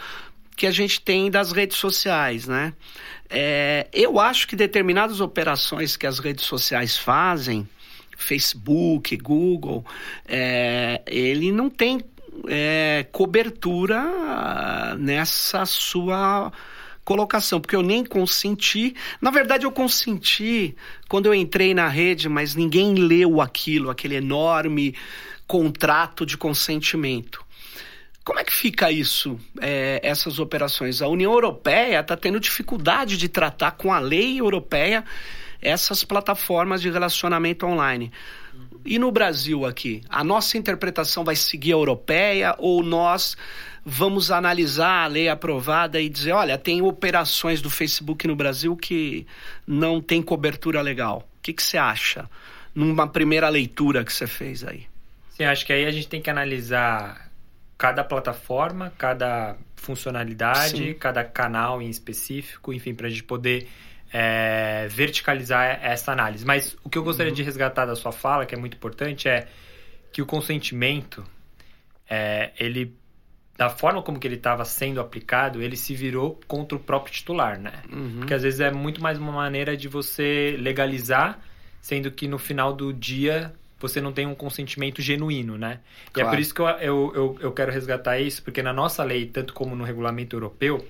[0.55, 2.73] que a gente tem das redes sociais, né?
[3.29, 7.67] É, eu acho que determinadas operações que as redes sociais fazem,
[8.15, 9.85] Facebook, Google,
[10.27, 11.99] é, ele não tem
[12.47, 16.51] é, cobertura nessa sua
[17.03, 18.95] colocação, porque eu nem consenti.
[19.21, 20.75] Na verdade, eu consenti
[21.09, 24.95] quando eu entrei na rede, mas ninguém leu aquilo, aquele enorme
[25.47, 27.42] contrato de consentimento.
[28.23, 31.01] Como é que fica isso, é, essas operações?
[31.01, 35.03] A União Europeia está tendo dificuldade de tratar com a lei europeia
[35.61, 38.11] essas plataformas de relacionamento online.
[38.85, 43.37] E no Brasil aqui, a nossa interpretação vai seguir a europeia ou nós
[43.85, 49.25] vamos analisar a lei aprovada e dizer, olha, tem operações do Facebook no Brasil que
[49.65, 51.27] não tem cobertura legal.
[51.39, 52.29] O que, você acha?
[52.75, 54.85] Numa primeira leitura que você fez aí.
[55.31, 57.22] Sim, acho que aí a gente tem que analisar
[57.83, 60.93] cada plataforma, cada funcionalidade, Sim.
[60.93, 63.67] cada canal em específico, enfim, para a gente poder
[64.13, 66.45] é, verticalizar essa análise.
[66.45, 67.35] Mas o que eu gostaria uhum.
[67.35, 69.49] de resgatar da sua fala, que é muito importante, é
[70.13, 71.25] que o consentimento,
[72.09, 72.95] é, ele
[73.57, 77.59] da forma como que ele estava sendo aplicado, ele se virou contra o próprio titular,
[77.59, 77.83] né?
[77.91, 78.19] Uhum.
[78.19, 81.37] Porque às vezes é muito mais uma maneira de você legalizar,
[81.81, 85.81] sendo que no final do dia você não tem um consentimento genuíno, né?
[86.13, 86.27] Claro.
[86.27, 89.03] E é por isso que eu, eu, eu, eu quero resgatar isso, porque na nossa
[89.03, 90.87] lei, tanto como no regulamento europeu,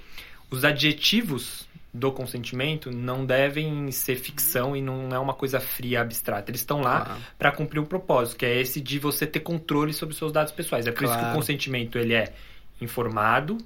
[0.51, 6.51] os adjetivos do consentimento não devem ser ficção e não é uma coisa fria, abstrata.
[6.51, 7.21] Eles estão lá claro.
[7.37, 10.85] para cumprir um propósito, que é esse de você ter controle sobre seus dados pessoais.
[10.85, 11.13] É por claro.
[11.13, 12.33] isso que o consentimento ele é
[12.79, 13.57] informado,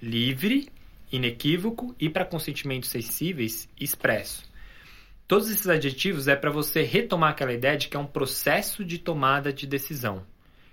[0.00, 0.68] livre,
[1.10, 4.49] inequívoco e para consentimentos sensíveis, expresso.
[5.30, 8.98] Todos esses adjetivos é para você retomar aquela ideia de que é um processo de
[8.98, 10.24] tomada de decisão.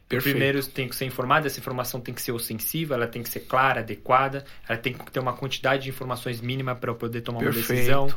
[0.10, 0.34] Perfeito.
[0.34, 3.41] Primeiro tem que ser informado, essa informação tem que ser ostensiva, ela tem que ser
[3.41, 7.38] clara, adequada, ela tem que ter uma quantidade de informações mínima para eu poder tomar
[7.41, 7.70] Perfeito.
[7.70, 8.08] uma decisão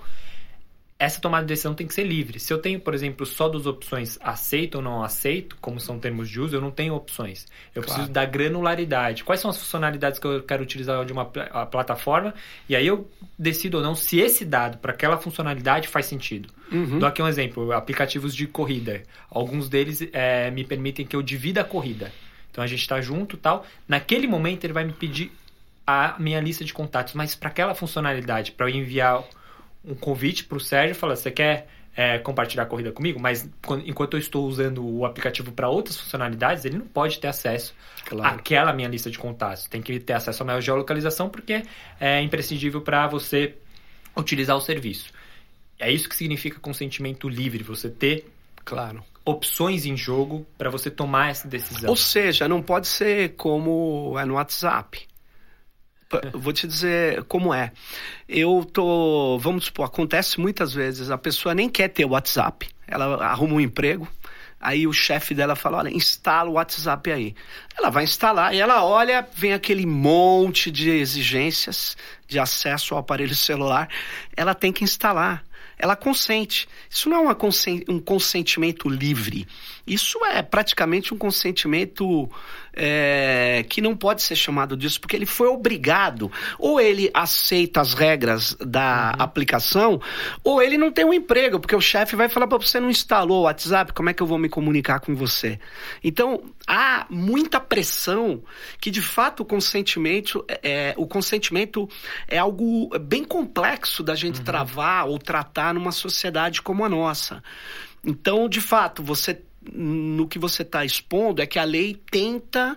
[1.00, 2.38] essa tomada de decisão tem que ser livre.
[2.38, 6.28] Se eu tenho, por exemplo, só duas opções aceito ou não aceito, como são termos
[6.28, 7.46] de uso, eu não tenho opções.
[7.74, 7.86] Eu claro.
[7.86, 9.24] preciso da granularidade.
[9.24, 12.34] Quais são as funcionalidades que eu quero utilizar de uma plataforma?
[12.68, 16.50] E aí eu decido ou não se esse dado para aquela funcionalidade faz sentido.
[16.70, 16.98] Uhum.
[16.98, 19.02] Dou aqui um exemplo: aplicativos de corrida.
[19.30, 22.12] Alguns deles é, me permitem que eu divida a corrida.
[22.50, 23.64] Então a gente está junto tal.
[23.88, 25.32] Naquele momento ele vai me pedir
[25.86, 29.24] a minha lista de contatos, mas para aquela funcionalidade, para eu enviar
[29.84, 33.20] um convite para o Sérgio, fala, você quer é, compartilhar a corrida comigo?
[33.20, 37.28] Mas quando, enquanto eu estou usando o aplicativo para outras funcionalidades, ele não pode ter
[37.28, 38.36] acesso claro.
[38.36, 39.66] àquela minha lista de contatos.
[39.66, 41.62] Tem que ter acesso à minha geolocalização porque
[41.98, 43.54] é imprescindível para você
[44.16, 45.12] utilizar o serviço.
[45.78, 48.30] É isso que significa consentimento livre, você ter
[48.64, 51.90] claro opções em jogo para você tomar essa decisão.
[51.90, 55.06] Ou seja, não pode ser como é no WhatsApp
[56.34, 57.72] vou te dizer como é.
[58.28, 63.24] Eu tô, vamos supor, acontece muitas vezes, a pessoa nem quer ter o WhatsApp, ela
[63.24, 64.08] arruma um emprego,
[64.60, 67.34] aí o chefe dela fala, olha, instala o WhatsApp aí.
[67.78, 71.96] Ela vai instalar e ela olha, vem aquele monte de exigências
[72.26, 73.88] de acesso ao aparelho celular,
[74.36, 75.44] ela tem que instalar
[75.80, 76.68] ela consente.
[76.90, 79.48] Isso não é consen um consentimento livre.
[79.86, 82.30] Isso é praticamente um consentimento
[82.82, 86.32] é, que não pode ser chamado disso, porque ele foi obrigado.
[86.58, 89.22] Ou ele aceita as regras da uhum.
[89.22, 90.00] aplicação,
[90.42, 93.40] ou ele não tem um emprego, porque o chefe vai falar para você não instalou
[93.40, 95.60] o WhatsApp, como é que eu vou me comunicar com você?
[96.02, 98.42] Então, há muita pressão
[98.80, 101.86] que, de fato, o consentimento é, é o consentimento
[102.26, 104.44] é algo bem complexo da gente uhum.
[104.44, 107.42] travar ou tratar numa sociedade como a nossa.
[108.02, 112.76] Então, de fato, você no que você está expondo é que a lei tenta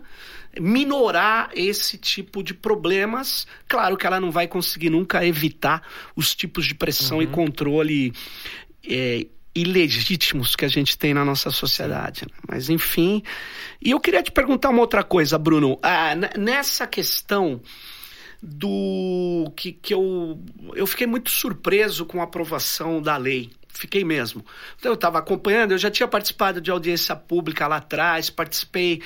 [0.60, 3.48] minorar esse tipo de problemas.
[3.68, 5.82] Claro que ela não vai conseguir nunca evitar
[6.16, 7.24] os tipos de pressão uhum.
[7.24, 8.14] e controle
[8.88, 9.26] é,
[9.56, 12.24] ilegítimos que a gente tem na nossa sociedade.
[12.24, 12.38] Né?
[12.48, 13.24] Mas, enfim.
[13.82, 15.80] E eu queria te perguntar uma outra coisa, Bruno.
[15.82, 17.62] Ah, nessa questão
[18.42, 20.40] do que, que eu,
[20.76, 24.46] eu fiquei muito surpreso com a aprovação da lei fiquei mesmo.
[24.78, 29.02] Então, eu estava acompanhando, eu já tinha participado de audiência pública lá atrás, participei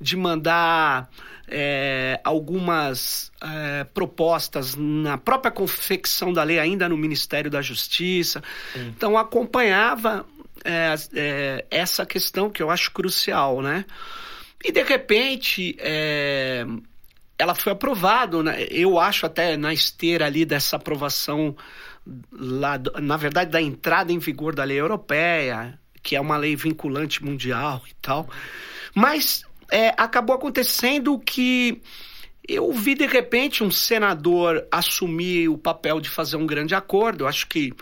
[0.00, 1.10] de mandar
[1.48, 8.42] é, algumas é, propostas na própria confecção da lei, ainda no Ministério da Justiça.
[8.72, 8.88] Sim.
[8.96, 10.24] Então, acompanhava
[10.64, 13.84] é, é essa questão que eu acho crucial, né?
[14.62, 16.66] E, de repente, é,
[17.38, 18.66] ela foi aprovada, né?
[18.70, 21.56] eu acho até na esteira ali dessa aprovação
[22.32, 27.24] lá, na verdade, da entrada em vigor da lei europeia, que é uma lei vinculante
[27.24, 28.28] mundial e tal.
[28.94, 31.80] Mas é, acabou acontecendo que
[32.48, 37.24] eu vi de repente um senador assumir o papel de fazer um grande acordo.
[37.24, 37.72] Eu acho que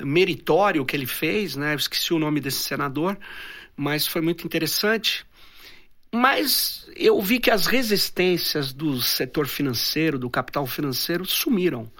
[0.00, 1.74] meritório o que ele fez, né?
[1.74, 3.18] Eu esqueci o nome desse senador,
[3.76, 5.26] mas foi muito interessante.
[6.12, 11.90] Mas eu vi que as resistências do setor financeiro, do capital financeiro, sumiram.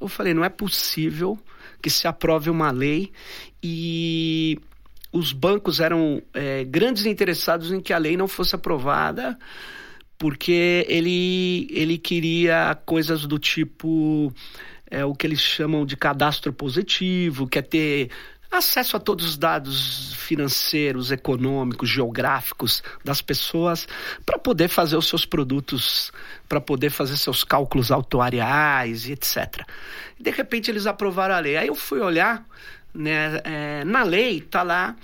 [0.00, 1.38] Eu falei, não é possível
[1.82, 3.12] que se aprove uma lei
[3.62, 4.58] e
[5.12, 9.38] os bancos eram é, grandes interessados em que a lei não fosse aprovada
[10.18, 14.32] porque ele, ele queria coisas do tipo
[14.90, 18.10] é, o que eles chamam de cadastro positivo, quer ter
[18.50, 23.86] acesso a todos os dados financeiros, econômicos, geográficos das pessoas
[24.24, 26.12] para poder fazer os seus produtos,
[26.48, 29.64] para poder fazer seus cálculos autuariais e etc.
[30.18, 31.56] De repente eles aprovaram a lei.
[31.56, 32.44] Aí eu fui olhar,
[32.94, 34.96] né, é, na lei está lá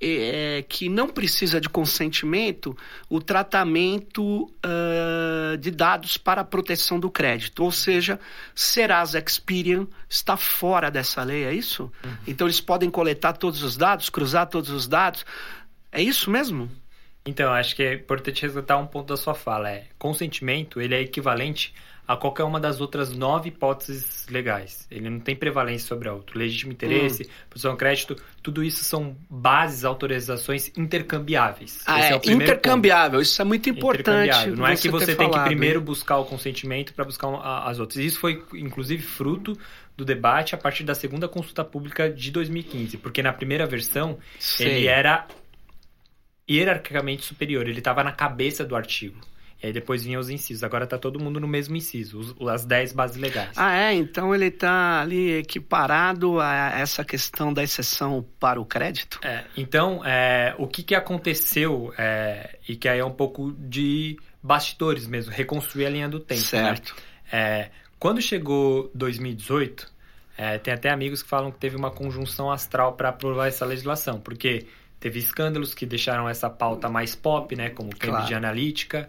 [0.00, 2.76] é, que não precisa de consentimento
[3.08, 7.64] o tratamento uh, de dados para a proteção do crédito.
[7.64, 8.18] Ou seja,
[8.54, 11.90] Serasa Experian está fora dessa lei, é isso?
[12.04, 12.16] Uhum.
[12.26, 15.24] Então eles podem coletar todos os dados, cruzar todos os dados.
[15.90, 16.70] É isso mesmo?
[17.24, 19.70] Então, acho que é importante ressaltar um ponto da sua fala.
[19.70, 21.74] É, consentimento ele é equivalente
[22.08, 24.88] a qualquer uma das outras nove hipóteses legais.
[24.90, 26.38] Ele não tem prevalência sobre a outra.
[26.38, 27.26] Legítimo interesse, hum.
[27.50, 31.82] posição de crédito, tudo isso são bases, autorizações intercambiáveis.
[31.86, 33.20] Ah, Esse é, é intercambiável.
[33.20, 34.48] Isso é muito importante.
[34.48, 37.28] Não é que você tem falado, que primeiro buscar o consentimento para buscar
[37.66, 38.02] as outras.
[38.02, 39.52] Isso foi, inclusive, fruto
[39.94, 44.66] do debate a partir da segunda consulta pública de 2015, porque na primeira versão Sei.
[44.66, 45.26] ele era
[46.50, 49.20] hierarquicamente superior, ele estava na cabeça do artigo.
[49.62, 50.62] E aí depois vinham os incisos.
[50.62, 53.50] Agora está todo mundo no mesmo inciso, os, as 10 bases legais.
[53.56, 53.94] Ah, é?
[53.94, 59.18] Então ele está ali equiparado a essa questão da exceção para o crédito?
[59.22, 64.16] É, então, é, o que, que aconteceu, é, e que aí é um pouco de
[64.40, 66.40] bastidores mesmo, reconstruir a linha do tempo.
[66.40, 66.46] Né?
[66.46, 66.94] Certo.
[67.32, 67.70] Né?
[67.98, 69.92] quando chegou 2018,
[70.38, 74.20] é, tem até amigos que falam que teve uma conjunção astral para aprovar essa legislação,
[74.20, 74.66] porque
[75.00, 78.36] teve escândalos que deixaram essa pauta mais pop, né, como Cambridge claro.
[78.36, 79.08] Analytica,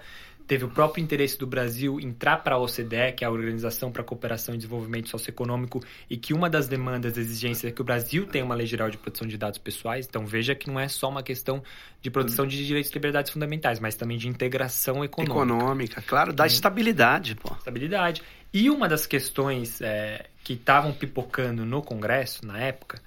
[0.49, 4.01] teve o próprio interesse do Brasil entrar para a OCDE, que é a Organização para
[4.01, 8.25] a Cooperação e Desenvolvimento Socioeconômico, e que uma das demandas, exigências é que o Brasil
[8.25, 10.07] tenha uma lei geral de proteção de dados pessoais.
[10.09, 11.61] Então veja que não é só uma questão
[12.01, 15.53] de proteção de direitos e liberdades fundamentais, mas também de integração econômica.
[15.53, 16.47] Econômica, claro, dá hum.
[16.47, 17.53] estabilidade, pô.
[17.53, 18.23] Estabilidade.
[18.51, 22.99] E uma das questões é, que estavam pipocando no Congresso na época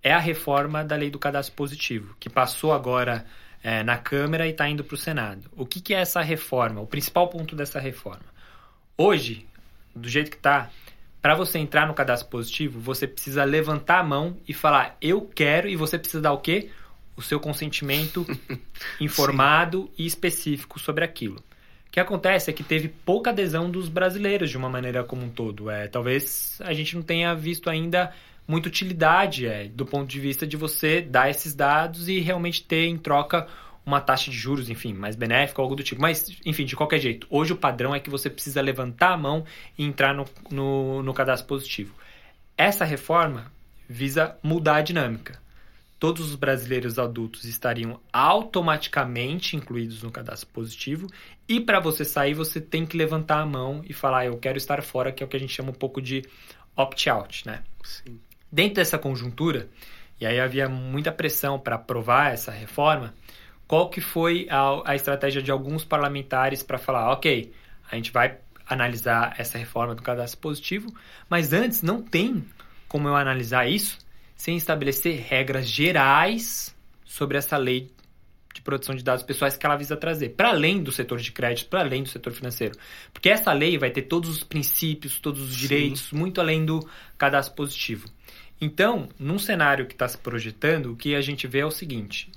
[0.00, 3.26] é a reforma da lei do cadastro positivo, que passou agora
[3.64, 5.50] é, na Câmara e está indo para o Senado.
[5.56, 6.82] O que, que é essa reforma?
[6.82, 8.26] O principal ponto dessa reforma.
[8.96, 9.46] Hoje,
[9.96, 10.70] do jeito que está,
[11.22, 15.66] para você entrar no cadastro positivo, você precisa levantar a mão e falar eu quero
[15.66, 16.68] e você precisa dar o quê?
[17.16, 18.26] O seu consentimento
[19.00, 21.36] informado e específico sobre aquilo.
[21.86, 25.30] O que acontece é que teve pouca adesão dos brasileiros de uma maneira como um
[25.30, 25.70] todo.
[25.70, 28.12] É, talvez a gente não tenha visto ainda
[28.46, 32.86] muita utilidade é, do ponto de vista de você dar esses dados e realmente ter
[32.86, 33.46] em troca
[33.86, 36.00] uma taxa de juros, enfim, mais benéfica, algo do tipo.
[36.00, 39.44] Mas, enfim, de qualquer jeito, hoje o padrão é que você precisa levantar a mão
[39.76, 41.94] e entrar no, no, no cadastro positivo.
[42.56, 43.52] Essa reforma
[43.88, 45.42] visa mudar a dinâmica.
[45.98, 51.06] Todos os brasileiros adultos estariam automaticamente incluídos no cadastro positivo
[51.48, 54.82] e para você sair você tem que levantar a mão e falar eu quero estar
[54.82, 56.22] fora, que é o que a gente chama um pouco de
[56.76, 57.62] opt-out, né?
[57.82, 58.18] Sim.
[58.54, 59.68] Dentro dessa conjuntura,
[60.20, 63.12] e aí havia muita pressão para aprovar essa reforma,
[63.66, 67.52] qual que foi a, a estratégia de alguns parlamentares para falar, ok,
[67.90, 70.94] a gente vai analisar essa reforma do cadastro positivo,
[71.28, 72.44] mas antes não tem
[72.86, 73.98] como eu analisar isso
[74.36, 76.72] sem estabelecer regras gerais
[77.04, 77.90] sobre essa lei
[78.54, 81.68] de proteção de dados pessoais que ela visa trazer, para além do setor de crédito,
[81.68, 82.78] para além do setor financeiro.
[83.12, 86.16] Porque essa lei vai ter todos os princípios, todos os direitos, Sim.
[86.18, 86.88] muito além do
[87.18, 88.08] cadastro positivo.
[88.60, 92.30] Então, num cenário que está se projetando, o que a gente vê é o seguinte: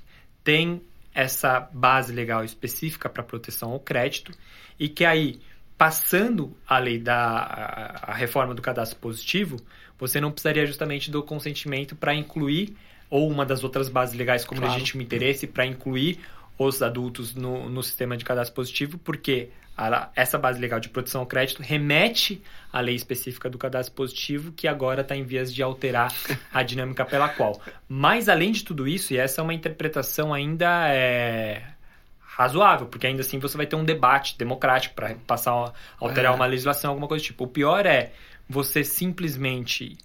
[0.44, 0.82] tem
[1.14, 4.32] essa base legal específica para proteção ao crédito
[4.80, 5.40] e que aí,
[5.78, 9.58] passando a lei da a, a reforma do cadastro positivo,
[9.98, 12.76] você não precisaria justamente do consentimento para incluir
[13.10, 14.76] ou uma das outras bases legais como claro.
[14.76, 16.20] legítimo interesse para incluir
[16.58, 21.22] os adultos no, no sistema de cadastro positivo, porque a, essa base legal de proteção
[21.22, 22.42] ao crédito remete
[22.74, 26.12] à lei específica do cadastro positivo, que agora está em vias de alterar
[26.52, 27.62] a dinâmica pela qual.
[27.88, 31.64] Mas, além de tudo isso, e essa é uma interpretação ainda é,
[32.20, 36.36] razoável, porque ainda assim você vai ter um debate democrático para passar, alterar é.
[36.36, 37.44] uma legislação, alguma coisa do tipo.
[37.44, 38.12] O pior é
[38.50, 39.98] você simplesmente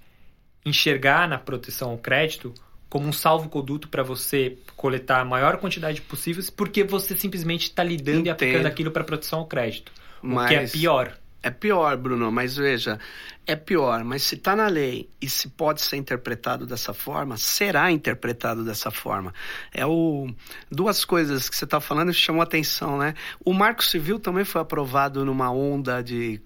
[0.65, 2.53] enxergar na proteção ao crédito
[2.93, 8.19] como um salvo-conduto para você coletar a maior quantidade possível, porque você simplesmente está lidando
[8.19, 8.27] Entendo.
[8.27, 9.91] e aplicando aquilo para proteção ao crédito.
[10.21, 10.45] Mas...
[10.45, 11.19] O que é pior.
[11.43, 13.01] É pior, Bruno, mas veja,
[13.47, 17.91] é pior, mas se está na lei e se pode ser interpretado dessa forma, será
[17.91, 19.33] interpretado dessa forma.
[19.73, 20.29] É o
[20.71, 23.15] duas coisas que você está falando que chamam atenção, né?
[23.43, 26.43] O Marco Civil também foi aprovado numa onda de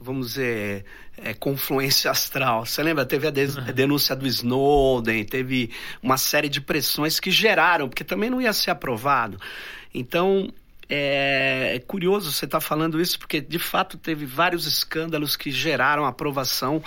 [0.00, 0.84] vamos dizer,
[1.18, 2.64] é, confluência astral.
[2.64, 3.04] Você lembra?
[3.04, 5.70] Teve a, de a, denúncia do Snowden, teve
[6.02, 9.38] uma série de pressões que geraram, porque também não ia ser aprovado.
[9.94, 10.50] Então,
[10.88, 15.50] é, é curioso você estar tá falando isso, porque de fato teve vários escândalos que
[15.50, 16.82] geraram aprovação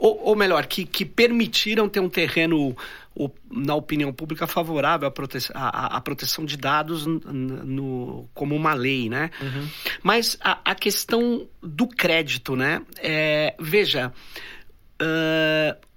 [0.00, 2.74] ou, ou melhor, que, que permitiram ter um terreno
[3.50, 9.08] na opinião pública favorável à, prote à, à proteção de dados no, como uma lei,
[9.08, 9.30] né?
[9.40, 9.68] Uhum.
[10.02, 12.82] Mas a, a, questão do crédito, né?
[12.98, 14.12] É, veja,
[15.02, 15.89] uh,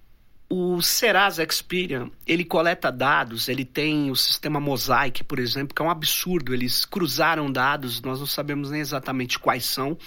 [0.56, 5.86] o Serasa Experian, ele coleta dados, ele tem o sistema Mosaic, por exemplo, que é
[5.86, 6.54] um absurdo.
[6.54, 9.98] Eles cruzaram dados, nós não sabemos nem exatamente quais são.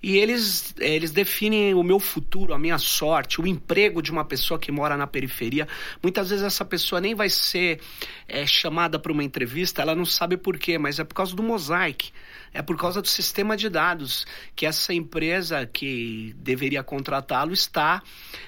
[0.00, 4.56] E eles, eles definem o meu futuro, a minha sorte, o emprego de uma pessoa
[4.56, 5.66] que mora na periferia.
[6.00, 7.80] Muitas vezes essa pessoa nem vai ser
[8.28, 11.42] é, chamada para uma entrevista, ela não sabe por quê, mas é por causa do
[11.42, 12.12] Mosaic
[12.52, 18.02] é por causa do sistema de dados que essa empresa que deveria contratá-lo está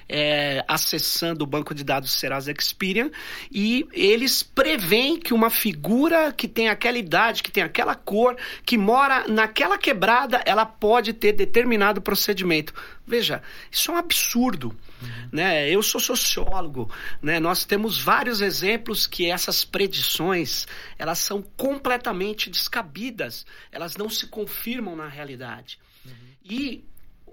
[0.07, 3.09] é, acessando o banco de dados Serasa Experian
[3.51, 8.35] e eles preveem que uma figura que tem aquela idade, que tem aquela cor,
[8.65, 12.73] que mora naquela quebrada, ela pode ter determinado procedimento.
[13.05, 14.75] Veja, isso é um absurdo.
[15.01, 15.29] Uhum.
[15.31, 15.69] Né?
[15.69, 16.89] Eu sou sociólogo,
[17.21, 17.39] né?
[17.39, 24.95] nós temos vários exemplos que essas predições elas são completamente descabidas, elas não se confirmam
[24.95, 25.79] na realidade.
[26.05, 26.11] Uhum.
[26.43, 26.83] E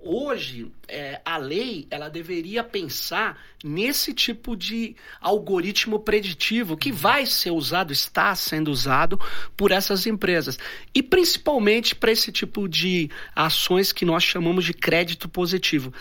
[0.03, 7.51] hoje é, a lei ela deveria pensar nesse tipo de algoritmo preditivo que vai ser
[7.51, 9.21] usado, está sendo usado
[9.57, 10.59] por essas empresas
[10.95, 15.93] e principalmente para esse tipo de ações que nós chamamos de crédito positivo.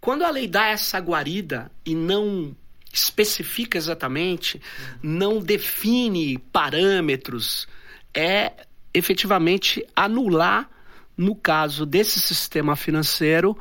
[0.00, 2.54] Quando a lei dá essa guarida e não
[2.92, 4.60] especifica exatamente,
[5.02, 7.68] não define parâmetros,
[8.12, 8.52] é
[8.92, 10.68] efetivamente anular,
[11.16, 13.56] no caso desse sistema financeiro,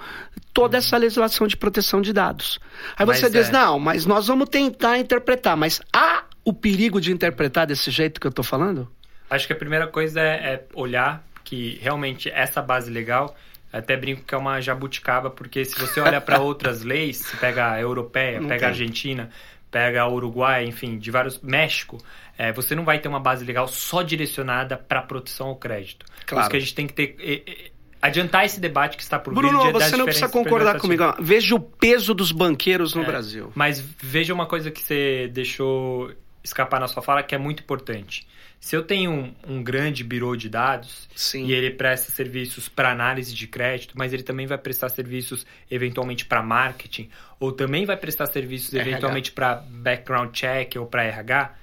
[0.53, 2.59] toda essa legislação de proteção de dados.
[2.97, 3.51] Aí mas você diz, é...
[3.51, 8.27] não, mas nós vamos tentar interpretar, mas há o perigo de interpretar desse jeito que
[8.27, 8.89] eu estou falando?
[9.29, 13.35] Acho que a primeira coisa é, é olhar que realmente essa base legal
[13.71, 17.71] até brinco que é uma jabuticaba, porque se você olha para outras leis, se pega
[17.71, 18.67] a europeia, não pega tem.
[18.67, 19.29] a Argentina,
[19.69, 21.39] pega o Uruguai, enfim, de vários.
[21.39, 21.97] México,
[22.39, 26.05] é, você não vai ter uma base legal só direcionada para proteção ao crédito.
[26.25, 26.27] Claro.
[26.27, 27.15] Por isso que a gente tem que ter.
[27.19, 27.71] E,
[28.01, 29.41] adiantar esse debate que está por vir.
[29.41, 31.03] Bruno, você não precisa concordar comigo.
[31.19, 33.51] Veja o peso dos banqueiros no é, Brasil.
[33.53, 38.25] Mas veja uma coisa que você deixou escapar na sua fala que é muito importante.
[38.57, 41.45] Se eu tenho um, um grande birô de dados Sim.
[41.45, 46.25] e ele presta serviços para análise de crédito, mas ele também vai prestar serviços eventualmente
[46.25, 48.89] para marketing, ou também vai prestar serviços RH.
[48.89, 51.53] eventualmente para background check ou para RH,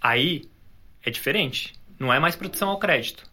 [0.00, 0.44] aí
[1.04, 1.74] é diferente.
[1.98, 3.24] Não é mais proteção ao crédito.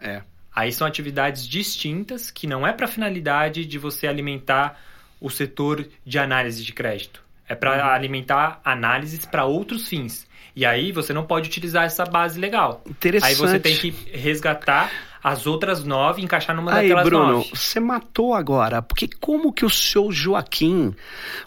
[0.00, 0.22] É.
[0.54, 4.78] Aí são atividades distintas que não é para finalidade de você alimentar
[5.20, 7.22] o setor de análise de crédito.
[7.48, 7.90] É para uhum.
[7.90, 10.26] alimentar análises para outros fins.
[10.54, 12.82] E aí você não pode utilizar essa base legal.
[12.86, 13.28] Interessante.
[13.28, 14.90] Aí você tem que resgatar
[15.22, 17.50] as outras nove encaixar numa aí, daquelas Bruno, nove.
[17.54, 18.82] você matou agora.
[18.82, 20.94] Porque como que o seu Joaquim,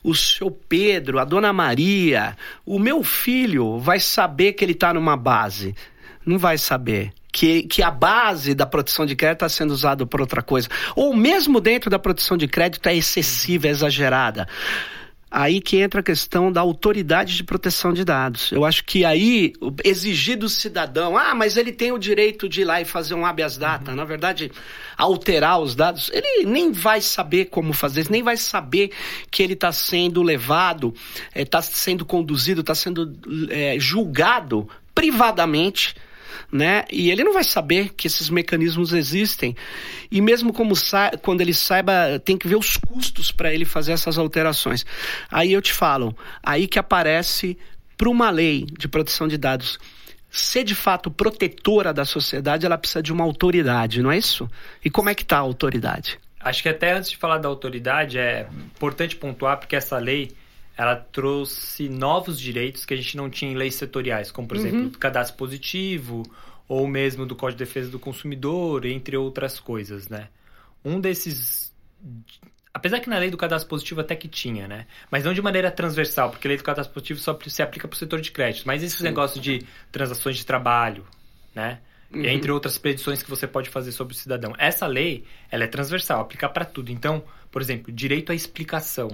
[0.04, 5.18] o seu Pedro, a dona Maria, o meu filho vai saber que ele está numa
[5.18, 5.76] base?
[6.26, 7.12] Não vai saber.
[7.32, 10.70] Que, que, a base da proteção de crédito está sendo usada por outra coisa.
[10.96, 14.48] Ou mesmo dentro da proteção de crédito é excessiva, é exagerada
[15.36, 18.54] aí que entra a questão da autoridade de proteção de dados.
[18.54, 19.52] Eu acho que aí
[19.84, 23.26] exigir do cidadão, ah, mas ele tem o direito de ir lá e fazer um
[23.26, 23.98] habeas data, uhum.
[23.98, 24.50] na verdade,
[24.98, 28.92] alterar os dados, ele nem vai saber como fazer, nem vai saber
[29.30, 30.94] que ele está sendo levado,
[31.36, 33.14] está eh, sendo conduzido, está sendo
[33.50, 35.96] é, julgado privadamente
[36.52, 36.86] né?
[36.92, 39.56] E ele não vai saber que esses mecanismos existem.
[40.12, 40.74] E mesmo como
[41.22, 44.86] quando ele saiba, tem que ver os custos para ele fazer essas alterações.
[45.30, 47.58] Aí eu te falo, aí que aparece
[47.98, 49.80] para uma lei de proteção de dados
[50.30, 54.50] ser de fato protetora da sociedade, ela precisa de uma autoridade, não é isso?
[54.84, 56.20] E como é que está a autoridade?
[56.40, 60.32] Acho que até antes de falar da autoridade, é importante pontuar porque essa lei
[60.78, 64.66] ela trouxe novos direitos que a gente não tinha em leis setoriais, como por uhum.
[64.66, 66.24] exemplo, o cadastro positivo
[66.68, 70.30] ou mesmo do Código de Defesa do Consumidor, entre outras coisas, né?
[70.84, 71.74] Um desses
[72.76, 74.86] apesar que na lei do cadastro positivo até que tinha, né?
[75.10, 77.96] Mas não de maneira transversal, porque a lei do cadastro positivo só se aplica para
[77.96, 78.66] o setor de crédito.
[78.66, 79.06] Mas esses Sim.
[79.06, 81.06] negócios de transações de trabalho,
[81.56, 81.80] né?
[82.14, 82.26] Uhum.
[82.26, 84.54] Entre outras predições que você pode fazer sobre o cidadão.
[84.58, 86.92] Essa lei, ela é transversal, aplica para tudo.
[86.92, 89.10] Então, por exemplo, direito à explicação.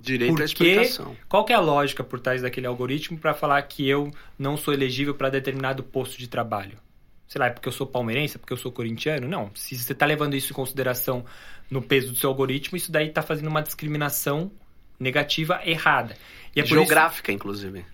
[0.00, 1.16] Direito Porque, à explicação.
[1.28, 4.72] Qual que é a lógica por trás daquele algoritmo para falar que eu não sou
[4.72, 6.78] elegível para determinado posto de trabalho?
[7.26, 9.28] Sei lá, é porque eu sou palmeirense, é porque eu sou corintiano?
[9.28, 9.50] Não.
[9.54, 11.24] Se você está levando isso em consideração
[11.70, 14.50] no peso do seu algoritmo, isso daí está fazendo uma discriminação
[14.98, 16.16] negativa errada.
[16.56, 17.84] E é Geográfica, isso, inclusive.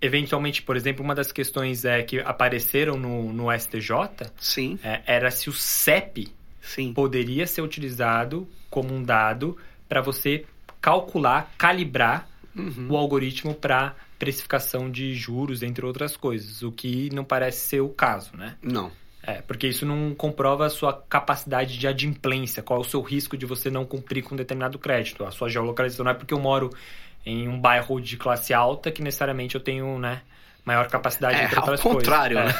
[0.00, 4.78] Eventualmente, por exemplo, uma das questões é, que apareceram no, no STJ Sim.
[4.82, 6.28] É, era se o CEP
[6.60, 6.92] Sim.
[6.92, 9.56] poderia ser utilizado como um dado
[9.88, 10.44] para você
[10.84, 12.88] calcular, calibrar uhum.
[12.90, 17.88] o algoritmo para precificação de juros, entre outras coisas, o que não parece ser o
[17.88, 18.56] caso, né?
[18.62, 18.92] Não.
[19.22, 23.34] É, porque isso não comprova a sua capacidade de adimplência, qual é o seu risco
[23.34, 25.24] de você não cumprir com um determinado crédito.
[25.24, 26.68] A sua geolocalização não é porque eu moro
[27.24, 30.20] em um bairro de classe alta que necessariamente eu tenho, né,
[30.66, 32.02] maior capacidade é, de outras coisas.
[32.02, 32.44] contrário, é.
[32.44, 32.54] né?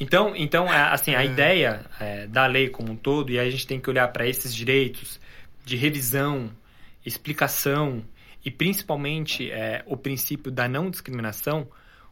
[0.00, 1.26] Então, então é, assim, a é.
[1.26, 4.26] ideia é, da lei como um todo, e aí a gente tem que olhar para
[4.26, 5.20] esses direitos
[5.62, 6.50] de revisão,
[7.06, 8.02] explicação
[8.44, 11.68] e principalmente é, o princípio da não discriminação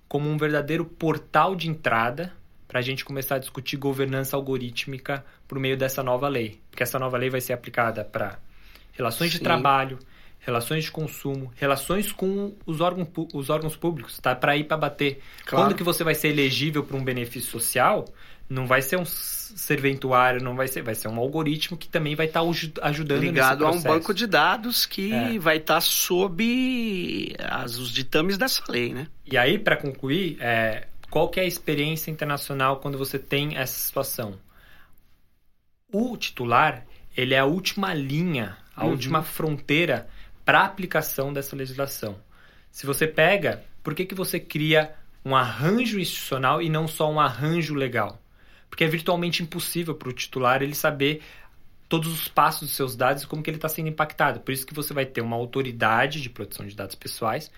[0.08, 2.32] como um verdadeiro portal de entrada
[2.68, 6.60] para a gente começar a discutir governança algorítmica por meio dessa nova lei.
[6.70, 8.38] Porque essa nova lei vai ser aplicada para
[8.92, 9.38] relações Sim.
[9.38, 9.98] de trabalho,
[10.40, 14.34] relações de consumo, relações com os órgãos, os órgãos públicos, tá?
[14.34, 15.20] Para ir para bater.
[15.44, 15.66] Claro.
[15.66, 18.04] Quando que você vai ser elegível para um benefício social,
[18.48, 22.26] não vai ser um serventuário, não vai ser, vai ser um algoritmo que também vai
[22.26, 25.38] estar tá ajudando ligado a um banco de dados que é.
[25.38, 29.06] vai estar tá sob as, os ditames dessa lei, né?
[29.24, 33.78] E aí, para concluir, é, qual que é a experiência internacional quando você tem essa
[33.78, 34.38] situação?
[35.92, 36.84] O titular,
[37.16, 38.90] ele é a última linha, a uhum.
[38.90, 40.08] última fronteira
[40.44, 42.18] para a aplicação dessa legislação.
[42.70, 44.92] Se você pega, por que, que você cria
[45.24, 48.20] um arranjo institucional e não só um arranjo legal?
[48.74, 51.22] Porque é virtualmente impossível para o titular ele saber
[51.88, 54.40] todos os passos dos seus dados e como que ele está sendo impactado.
[54.40, 57.52] Por isso que você vai ter uma autoridade de proteção de dados pessoais,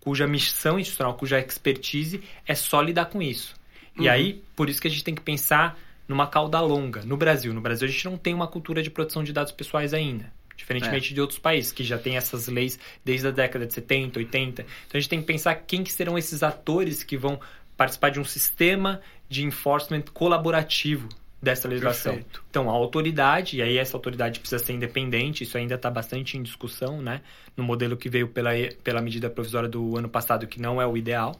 [0.00, 3.54] cuja missão institucional, cuja expertise é só lidar com isso.
[3.94, 4.04] Uhum.
[4.04, 7.02] E aí, por isso que a gente tem que pensar numa cauda longa.
[7.02, 9.92] No Brasil, no Brasil a gente não tem uma cultura de proteção de dados pessoais
[9.92, 10.32] ainda.
[10.56, 11.14] Diferentemente é.
[11.14, 14.62] de outros países, que já tem essas leis desde a década de 70, 80.
[14.62, 17.38] Então a gente tem que pensar quem que serão esses atores que vão
[17.82, 21.08] participar de um sistema de enforcement colaborativo
[21.42, 22.12] dessa legislação.
[22.12, 22.44] Perfeito.
[22.48, 26.42] Então, a autoridade, e aí essa autoridade precisa ser independente, isso ainda está bastante em
[26.44, 27.22] discussão, né?
[27.56, 28.52] No modelo que veio pela,
[28.84, 31.34] pela medida provisória do ano passado, que não é o ideal.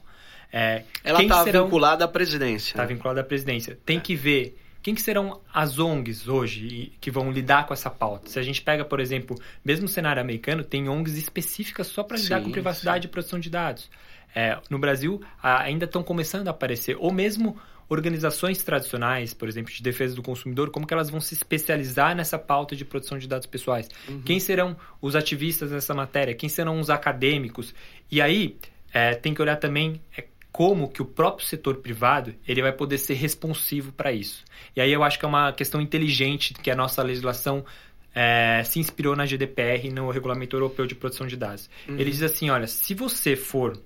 [0.51, 1.63] É, Ela está serão...
[1.63, 2.71] vinculada à presidência.
[2.71, 2.89] Está né?
[2.89, 3.79] vinculada à presidência.
[3.85, 4.01] Tem é.
[4.01, 8.29] que ver quem que serão as ONGs hoje que vão lidar com essa pauta?
[8.29, 12.41] Se a gente pega, por exemplo, mesmo cenário americano, tem ONGs específicas só para lidar
[12.41, 13.07] com privacidade sim.
[13.07, 13.89] e proteção de dados.
[14.35, 17.57] É, no Brasil, ainda estão começando a aparecer, ou mesmo
[17.87, 22.39] organizações tradicionais, por exemplo, de defesa do consumidor, como que elas vão se especializar nessa
[22.39, 23.89] pauta de proteção de dados pessoais?
[24.07, 24.21] Uhum.
[24.21, 26.33] Quem serão os ativistas nessa matéria?
[26.33, 27.73] Quem serão os acadêmicos?
[28.09, 28.57] E aí,
[28.91, 32.97] é, tem que olhar também é, como que o próprio setor privado ele vai poder
[32.97, 34.43] ser responsivo para isso.
[34.75, 37.65] E aí eu acho que é uma questão inteligente que a nossa legislação
[38.13, 41.69] é, se inspirou na GDPR, no Regulamento Europeu de Proteção de Dados.
[41.87, 41.97] Uhum.
[41.97, 43.79] Ele diz assim, olha, se você for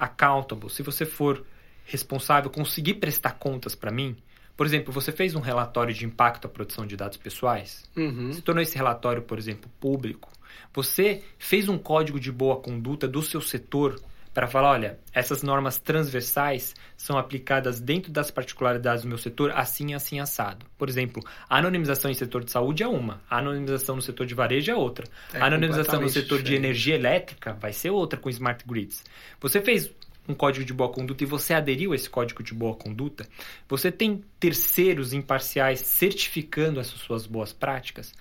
[0.00, 1.44] accountable, se você for
[1.84, 4.16] responsável, conseguir prestar contas para mim,
[4.56, 8.32] por exemplo, você fez um relatório de impacto à produção de dados pessoais, uhum.
[8.32, 10.30] se tornou esse relatório, por exemplo, público,
[10.72, 14.00] você fez um código de boa conduta do seu setor
[14.32, 19.92] para falar, olha, essas normas transversais são aplicadas dentro das particularidades do meu setor assim,
[19.92, 20.64] assim, assado.
[20.78, 24.34] Por exemplo, a anonimização em setor de saúde é uma, a anonimização no setor de
[24.34, 25.06] varejo é outra.
[25.34, 29.02] É, a anonimização no setor de energia elétrica vai ser outra com smart grids.
[29.40, 29.90] Você fez
[30.28, 33.26] um código de boa conduta e você aderiu a esse código de boa conduta,
[33.68, 38.12] você tem terceiros imparciais certificando essas suas boas práticas.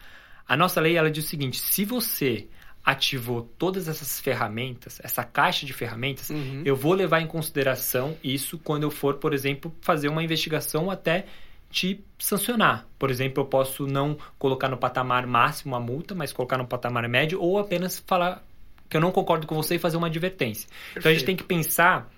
[0.47, 2.47] A nossa lei ela diz o seguinte: se você
[2.89, 6.63] ativou todas essas ferramentas, essa caixa de ferramentas, uhum.
[6.65, 11.27] eu vou levar em consideração isso quando eu for, por exemplo, fazer uma investigação até
[11.69, 12.87] te sancionar.
[12.97, 17.07] Por exemplo, eu posso não colocar no patamar máximo a multa, mas colocar no patamar
[17.07, 18.43] médio ou apenas falar
[18.89, 20.67] que eu não concordo com você e fazer uma advertência.
[20.67, 20.97] Perfeito.
[20.97, 22.09] Então a gente tem que pensar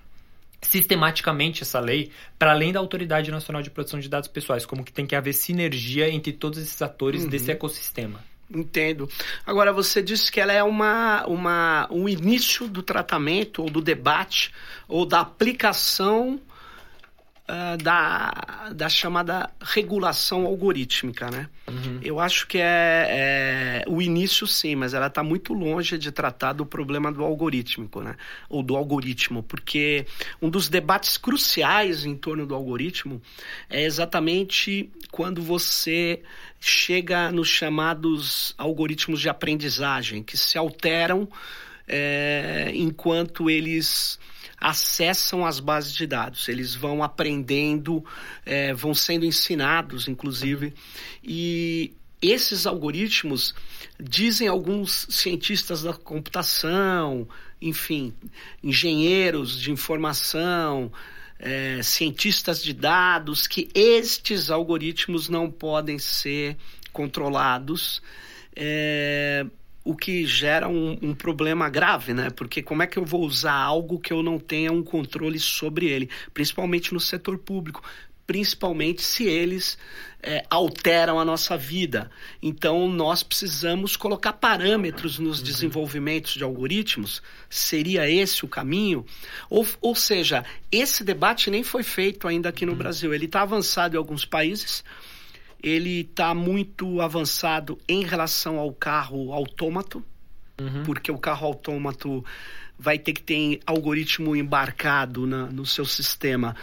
[0.62, 4.94] sistematicamente essa lei para além da Autoridade Nacional de Proteção de Dados Pessoais, como que
[4.94, 7.30] tem que haver sinergia entre todos esses atores uhum.
[7.30, 8.31] desse ecossistema.
[8.54, 9.10] Entendo.
[9.46, 14.52] Agora, você disse que ela é uma, uma, um início do tratamento, ou do debate,
[14.88, 16.40] ou da aplicação
[17.52, 21.50] uh, da, da chamada regulação algorítmica, né?
[21.68, 22.00] Uhum.
[22.02, 22.64] Eu acho que é,
[23.10, 28.02] é, o início sim, mas ela está muito longe de tratar do problema do algorítmico,
[28.02, 28.16] né?
[28.50, 30.06] Ou do algoritmo, porque
[30.42, 33.22] um dos debates cruciais em torno do algoritmo
[33.70, 36.22] é exatamente quando você
[36.60, 41.28] chega nos chamados algoritmos de aprendizagem, que se alteram
[41.88, 44.20] é, enquanto eles
[44.62, 46.48] acessam as bases de dados.
[46.48, 48.06] Eles vão aprendendo,
[48.46, 50.74] é, vão sendo ensinados, inclusive,
[51.24, 53.56] e esses algoritmos
[54.00, 57.28] dizem alguns cientistas da computação,
[57.60, 58.14] enfim,
[58.64, 60.92] engenheiros de informação,
[61.40, 66.56] é, cientistas de dados, que estes algoritmos não podem ser
[66.94, 68.02] controlados.
[68.56, 69.46] É,
[69.84, 72.30] o que gera um, um, problema grave, né?
[72.30, 75.88] Porque como é que eu vou usar algo que eu não tenha um controle sobre
[75.88, 77.82] ele, principalmente no setor público,
[78.28, 79.78] principalmente se eles
[80.24, 82.10] é, alteram a nossa vida.
[82.42, 85.44] Então, nós precisamos colocar parâmetros nos uhum.
[85.44, 87.22] desenvolvimentos de algoritmos.
[87.50, 89.06] Seria esse o caminho?
[89.50, 92.78] Ou, ou seja, esse debate nem foi feito ainda aqui no uhum.
[92.78, 93.14] Brasil.
[93.14, 94.84] Ele está avançado em alguns países
[95.62, 100.04] ele está muito avançado em relação ao carro autômato,
[100.60, 100.84] uhum.
[100.84, 102.26] porque o carro autômato
[102.78, 106.56] vai ter que ter algoritmo embarcado na, no seu sistema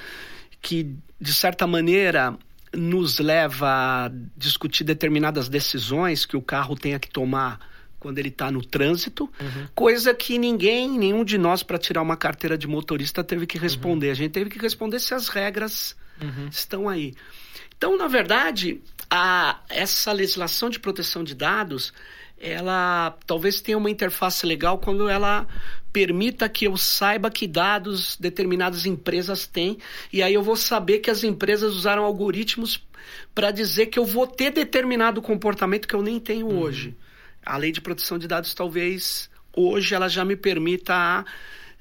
[0.61, 2.37] que, de certa maneira,
[2.75, 7.61] nos leva a discutir determinadas decisões que o carro tenha que tomar
[7.99, 9.67] quando ele está no trânsito, uhum.
[9.75, 14.07] coisa que ninguém, nenhum de nós, para tirar uma carteira de motorista, teve que responder.
[14.07, 14.13] Uhum.
[14.13, 16.49] A gente teve que responder se as regras uhum.
[16.49, 17.15] estão aí.
[17.79, 21.93] Então, na verdade, a, essa legislação de proteção de dados,
[22.37, 25.47] ela talvez tenha uma interface legal quando ela
[25.93, 29.79] permita que eu saiba que dados determinadas empresas têm
[30.13, 32.85] e aí eu vou saber que as empresas usaram algoritmos
[33.35, 36.59] para dizer que eu vou ter determinado comportamento que eu nem tenho uhum.
[36.59, 36.97] hoje.
[37.47, 41.25] A lei de proteção de dados talvez hoje ela já me permita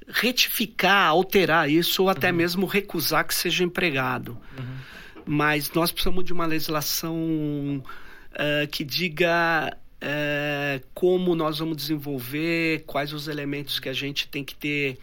[0.07, 2.37] retificar, alterar isso ou até uhum.
[2.37, 4.37] mesmo recusar que seja empregado.
[4.57, 4.96] Uhum
[5.27, 7.83] mas nós precisamos de uma legislação
[8.31, 14.43] uh, que diga uh, como nós vamos desenvolver, quais os elementos que a gente tem
[14.43, 14.97] que ter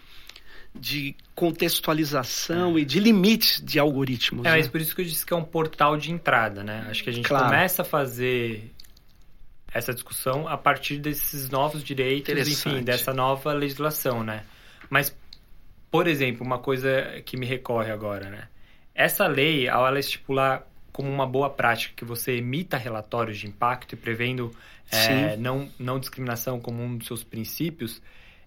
[0.75, 2.81] de contextualização é.
[2.81, 4.45] e de limites de algoritmos.
[4.45, 4.57] É, né?
[4.57, 6.87] mas por isso que eu disse que é um portal de entrada, né?
[6.89, 7.45] Acho que a gente claro.
[7.45, 8.73] começa a fazer
[9.73, 14.45] essa discussão a partir desses novos direitos, enfim, dessa nova legislação, né?
[14.91, 15.15] Mas,
[15.91, 18.49] por exemplo, uma coisa que me recorre agora, né?
[18.95, 23.95] Essa lei, ao ela estipular como uma boa prática que você emita relatórios de impacto
[23.95, 24.55] e prevendo
[24.93, 28.01] é, não, não discriminação como um dos seus princípios,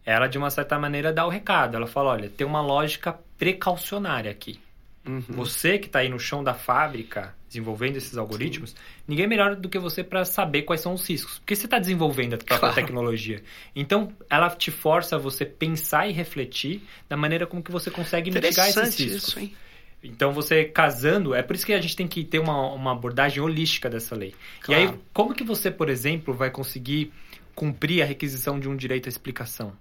[0.06, 1.76] ela de uma certa maneira dá o recado.
[1.76, 4.60] Ela fala, olha, tem uma lógica precaucionária aqui.
[5.06, 5.24] Uhum.
[5.30, 8.76] Você que está aí no chão da fábrica desenvolvendo esses algoritmos, Sim.
[9.08, 11.40] ninguém é melhor do que você para saber quais são os riscos.
[11.40, 12.76] Porque você está desenvolvendo a própria claro.
[12.76, 13.42] tecnologia.
[13.76, 18.32] Então, ela te força a você pensar e refletir da maneira como que você consegue
[18.32, 19.28] mitigar esses riscos.
[19.28, 19.56] Isso, hein?
[20.04, 23.42] Então, você casando, é por isso que a gente tem que ter uma, uma abordagem
[23.42, 24.34] holística dessa lei.
[24.62, 24.82] Claro.
[24.82, 27.12] E aí, como que você, por exemplo, vai conseguir
[27.56, 29.74] cumprir a requisição de um direito à explicação?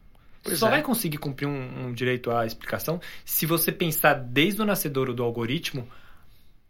[0.42, 0.70] Você só é.
[0.70, 5.22] vai conseguir cumprir um, um, direito à explicação se você pensar desde o nascedouro do
[5.22, 5.86] algoritmo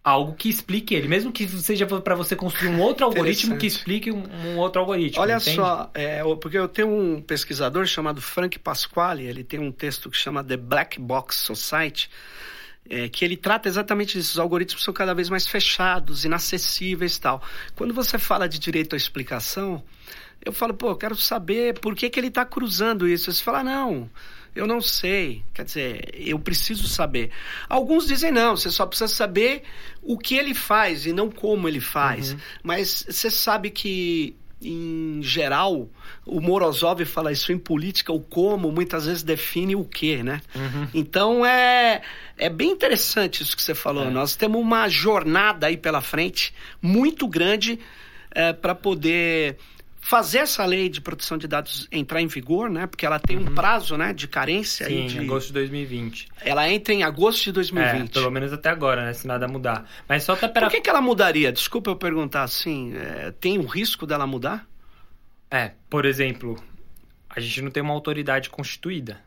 [0.02, 4.10] algo que explique ele, mesmo que seja para você construir um outro algoritmo que explique
[4.10, 5.20] um, um outro algoritmo.
[5.20, 5.56] Olha entende?
[5.56, 10.16] só, é, porque eu tenho um pesquisador chamado Frank Pasquale, ele tem um texto que
[10.16, 12.08] chama The Black Box Society
[12.88, 14.32] é, que ele trata exatamente disso.
[14.32, 17.42] Os algoritmos são cada vez mais fechados, inacessíveis e tal.
[17.74, 19.82] Quando você fala de direito à explicação,
[20.44, 23.32] eu falo, pô, eu quero saber por que, que ele está cruzando isso.
[23.32, 24.08] Você fala, não,
[24.54, 25.42] eu não sei.
[25.52, 27.30] Quer dizer, eu preciso saber.
[27.68, 29.62] Alguns dizem, não, você só precisa saber
[30.02, 32.32] o que ele faz e não como ele faz.
[32.32, 32.38] Uhum.
[32.62, 35.88] Mas você sabe que em geral,
[36.24, 40.40] o Morozov fala isso em política, o como muitas vezes define o que, né?
[40.54, 40.88] Uhum.
[40.94, 42.00] Então é,
[42.38, 44.04] é bem interessante isso que você falou.
[44.04, 44.10] É.
[44.10, 47.78] Nós temos uma jornada aí pela frente muito grande
[48.30, 49.58] é, para poder
[50.06, 52.86] fazer essa lei de proteção de dados entrar em vigor, né?
[52.86, 53.42] Porque ela tem uhum.
[53.42, 54.86] um prazo, né, de carência.
[54.86, 55.18] Sim, de...
[55.18, 56.28] agosto de 2020.
[56.42, 58.10] Ela entra em agosto de 2020.
[58.10, 59.12] É, pelo menos até agora, né?
[59.12, 59.84] Se nada mudar.
[60.08, 61.50] Mas só tá Por que, que ela mudaria?
[61.50, 62.96] Desculpa eu perguntar assim.
[62.96, 64.64] É, tem um risco dela mudar?
[65.50, 66.56] É, por exemplo,
[67.28, 69.20] a gente não tem uma autoridade constituída.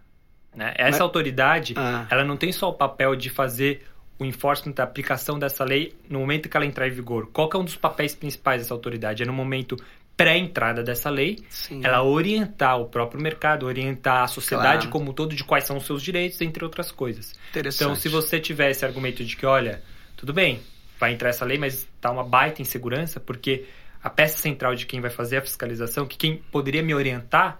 [0.55, 0.73] Né?
[0.77, 1.01] Essa Mas...
[1.01, 2.07] autoridade, ah.
[2.09, 3.85] ela não tem só o papel de fazer
[4.17, 7.29] o enforcement da aplicação dessa lei no momento que ela entrar em vigor.
[7.33, 9.23] Qual é um dos papéis principais dessa autoridade?
[9.23, 9.77] É no momento
[10.19, 11.79] pré-entrada dessa lei, Sim.
[11.81, 14.91] ela orientar o próprio mercado, orientar a sociedade claro.
[14.91, 17.39] como um todo de quais são os seus direitos, entre outras coisas.
[17.55, 19.81] Então, se você tiver esse argumento de que, olha,
[20.17, 20.59] tudo bem,
[20.99, 23.63] vai entrar essa lei, mas está uma baita insegurança, porque
[24.03, 27.57] a peça central de quem vai fazer a fiscalização, que quem poderia me orientar,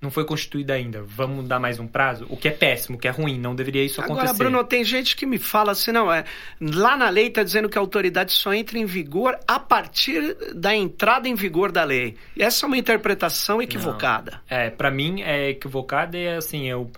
[0.00, 1.02] não foi constituída ainda.
[1.02, 2.26] Vamos dar mais um prazo?
[2.28, 4.42] O que é péssimo, o que é ruim, não deveria isso Agora, acontecer.
[4.42, 6.24] Agora, Bruno, tem gente que me fala assim, não, é,
[6.60, 10.74] lá na lei está dizendo que a autoridade só entra em vigor a partir da
[10.74, 12.16] entrada em vigor da lei.
[12.36, 14.42] E essa é uma interpretação equivocada.
[14.50, 14.56] Não.
[14.58, 16.90] É, para mim é equivocada e assim, eu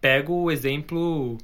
[0.00, 1.36] pego o exemplo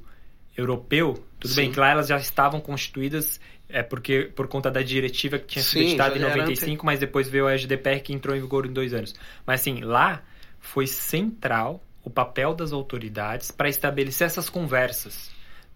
[0.57, 1.61] europeu, tudo Sim.
[1.61, 3.39] bem que lá elas já estavam constituídas
[3.69, 7.47] é porque por conta da diretiva que tinha sido editada em 95, mas depois veio
[7.47, 9.15] a GDPR que entrou em vigor em dois anos.
[9.47, 10.21] Mas assim, lá
[10.63, 15.29] foi central o papel das autoridades para estabelecer essas conversas.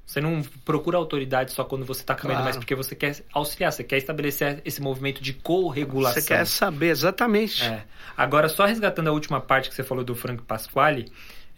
[0.06, 2.44] Você não procura autoridade só quando você está com claro.
[2.44, 6.22] mas porque você quer auxiliar, você quer estabelecer esse movimento de co-regulação.
[6.22, 7.64] Você quer saber, exatamente.
[7.64, 7.84] É.
[8.16, 11.12] Agora, só resgatando a última parte que você falou do Frank Pasquale,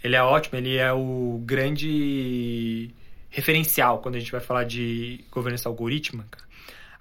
[0.03, 2.89] ele é ótimo, ele é o grande
[3.30, 6.39] referencial quando a gente vai falar de governança algorítmica.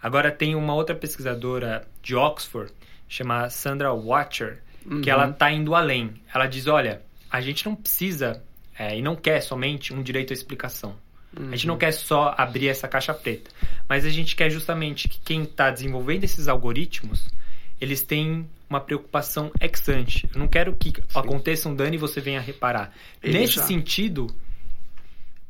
[0.02, 2.70] Agora, tem uma outra pesquisadora de Oxford,
[3.08, 5.00] chama Sandra Watcher, uhum.
[5.00, 6.14] que ela está indo além.
[6.34, 8.42] Ela diz, olha, a gente não precisa
[8.78, 10.96] é, e não quer somente um direito à explicação
[11.36, 11.48] Uhum.
[11.48, 13.50] A gente não quer só abrir essa caixa preta,
[13.88, 17.28] mas a gente quer justamente que quem está desenvolvendo esses algoritmos,
[17.80, 20.28] eles têm uma preocupação ex ante.
[20.32, 21.02] Eu não quero que Sim.
[21.14, 22.92] aconteça um dano e você venha reparar.
[23.22, 23.64] Nesse já.
[23.64, 24.26] sentido,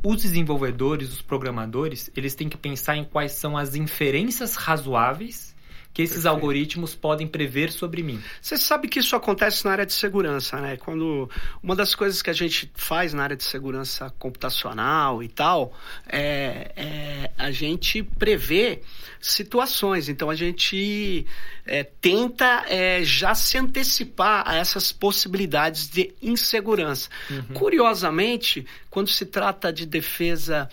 [0.03, 5.57] os desenvolvedores, os programadores, eles têm que pensar em quais são as inferências razoáveis
[5.93, 6.35] que esses Perfeito.
[6.35, 8.23] algoritmos podem prever sobre mim.
[8.41, 10.77] Você sabe que isso acontece na área de segurança, né?
[10.77, 11.29] Quando
[11.63, 15.73] uma das coisas que a gente faz na área de segurança computacional e tal
[16.07, 18.83] é, é a gente prevê
[19.21, 20.09] situações.
[20.09, 21.27] Então a gente
[21.67, 27.09] é, tenta é, já se antecipar a essas possibilidades de insegurança.
[27.31, 27.43] Uhum.
[27.55, 30.69] Curiosamente, quando se trata de defesa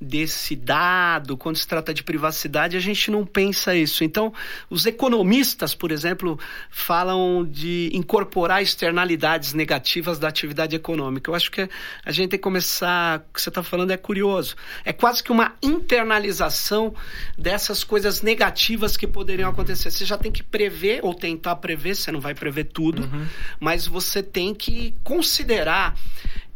[0.00, 4.02] desse dado, quando se trata de privacidade, a gente não pensa isso.
[4.02, 4.32] Então,
[4.70, 6.38] os economistas, por exemplo,
[6.70, 11.30] falam de incorporar externalidades negativas da atividade econômica.
[11.30, 11.68] Eu acho que
[12.02, 14.56] a gente tem que começar, o que você está falando é curioso.
[14.86, 16.94] É quase que uma internalização
[17.36, 19.90] dessas coisas negativas que poderiam acontecer.
[19.90, 23.26] Você já tem que prever ou tentar prever, você não vai prever tudo, uhum.
[23.58, 25.94] mas você tem que considerar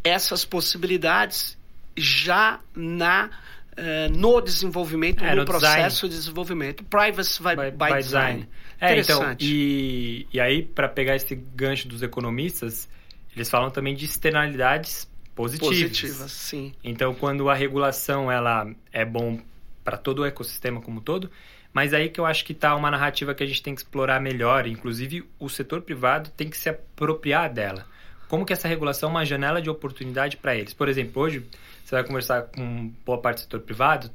[0.04, 1.56] essas possibilidades
[1.96, 3.30] já na
[3.74, 6.10] uh, no desenvolvimento, é, no, no, processo design.
[6.10, 6.84] de desenvolvimento.
[6.84, 8.02] Privacy by, by, by design.
[8.02, 8.48] design.
[8.80, 12.88] É, então, e, e aí, para pegar esse gancho dos economistas,
[13.34, 15.78] eles falam também de externalidades positivas.
[15.78, 16.72] Positivas, sim.
[16.82, 19.40] Então, quando a regulação ela é bom
[19.82, 21.30] para todo o ecossistema como um todo,
[21.72, 24.20] mas aí que eu acho que está uma narrativa que a gente tem que explorar
[24.20, 27.86] melhor, inclusive o setor privado tem que se apropriar dela.
[28.28, 30.72] Como que essa regulação é uma janela de oportunidade para eles?
[30.72, 31.44] Por exemplo, hoje
[31.84, 34.10] você vai conversar com boa parte do setor privado,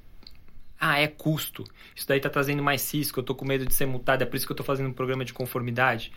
[0.80, 1.66] ah, é custo.
[1.96, 4.38] Isso daí está trazendo mais risco, eu estou com medo de ser multado, é por
[4.38, 6.12] isso que eu estou fazendo um programa de conformidade.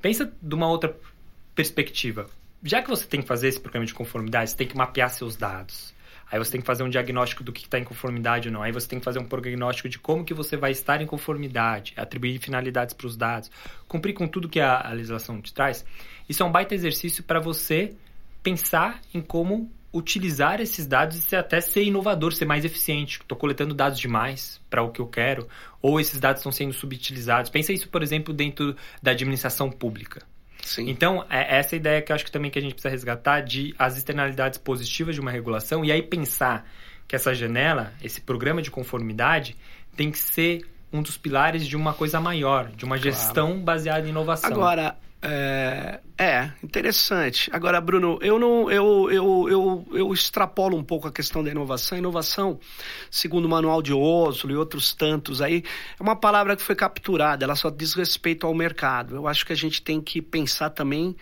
[0.00, 0.96] Pensa de uma outra
[1.54, 2.28] perspectiva.
[2.62, 5.36] Já que você tem que fazer esse programa de conformidade, você tem que mapear seus
[5.36, 5.92] dados.
[6.30, 8.62] Aí você tem que fazer um diagnóstico do que está em conformidade ou não.
[8.62, 11.92] Aí você tem que fazer um prognóstico de como que você vai estar em conformidade,
[11.96, 13.50] atribuir finalidades para os dados,
[13.86, 15.84] cumprir com tudo que a, a legislação te traz.
[16.28, 17.94] Isso é um baita exercício para você
[18.42, 23.18] pensar em como utilizar esses dados e até ser inovador, ser mais eficiente.
[23.20, 25.48] Estou coletando dados demais para o que eu quero,
[25.80, 27.50] ou esses dados estão sendo subutilizados.
[27.50, 30.22] Pensa isso, por exemplo, dentro da administração pública.
[30.66, 30.90] Sim.
[30.90, 33.72] Então, é essa ideia que eu acho que também que a gente precisa resgatar de
[33.78, 36.68] as externalidades positivas de uma regulação e aí pensar
[37.06, 39.56] que essa janela, esse programa de conformidade,
[39.96, 43.62] tem que ser um dos pilares de uma coisa maior, de uma gestão claro.
[43.62, 44.50] baseada em inovação.
[44.50, 44.96] Agora,
[45.28, 47.50] é, é, interessante.
[47.52, 51.98] Agora, Bruno, eu não, eu, eu, eu, eu extrapolo um pouco a questão da inovação.
[51.98, 52.60] Inovação,
[53.10, 55.64] segundo o Manual de Oslo e outros tantos aí,
[55.98, 57.44] é uma palavra que foi capturada.
[57.44, 59.16] Ela só diz respeito ao mercado.
[59.16, 61.16] Eu acho que a gente tem que pensar também,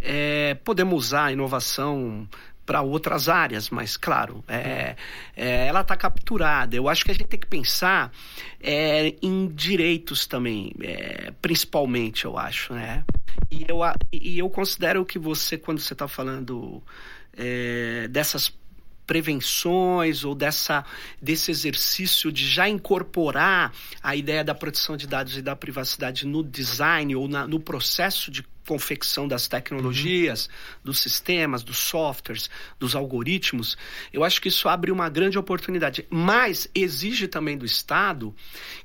[0.00, 2.28] é, podemos usar a inovação
[2.66, 4.96] para outras áreas, mas claro, é,
[5.36, 6.74] é, ela está capturada.
[6.74, 8.12] Eu acho que a gente tem que pensar
[8.60, 13.04] é, em direitos também, é, principalmente, eu acho, né?
[13.50, 13.78] E eu,
[14.12, 16.82] e eu considero que você, quando você está falando
[17.36, 18.52] é, dessas
[19.06, 20.84] prevenções ou dessa,
[21.22, 26.42] desse exercício de já incorporar a ideia da proteção de dados e da privacidade no
[26.42, 30.52] design ou na, no processo de confecção das tecnologias, uhum.
[30.84, 33.76] dos sistemas, dos softwares, dos algoritmos,
[34.12, 36.06] eu acho que isso abre uma grande oportunidade.
[36.10, 38.34] Mas exige também do Estado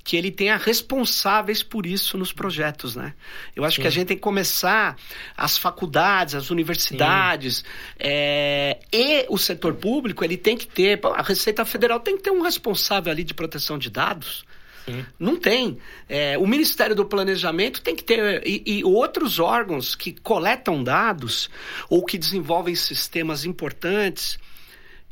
[0.04, 3.14] que ele tenha responsáveis por isso nos projetos, né?
[3.56, 3.82] Eu acho Sim.
[3.82, 4.96] que a gente tem que começar
[5.36, 7.64] as faculdades, as universidades
[8.00, 12.32] é, e o setor público, ele tem que ter, a Receita Federal tem que ter
[12.32, 14.46] um responsável ali de proteção de dados,
[14.86, 15.06] Sim.
[15.20, 15.78] Não tem.
[16.08, 18.46] É, o Ministério do Planejamento tem que ter.
[18.46, 21.50] E, e, outros órgãos que coletam dados
[21.90, 24.40] ou que desenvolvem sistemas importantes,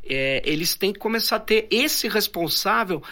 [0.04, 3.02] é, eles têm que começar a ter esse responsável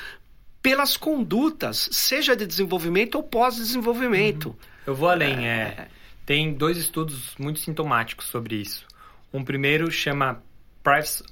[0.61, 4.49] pelas condutas, seja de desenvolvimento ou pós-desenvolvimento.
[4.49, 4.57] Uhum.
[4.87, 5.47] Eu vou além.
[5.47, 5.89] É, é,
[6.27, 8.87] tem dois estudos muito sintomáticos sobre isso.
[9.33, 10.43] Um primeiro chama
[10.83, 11.23] Privacy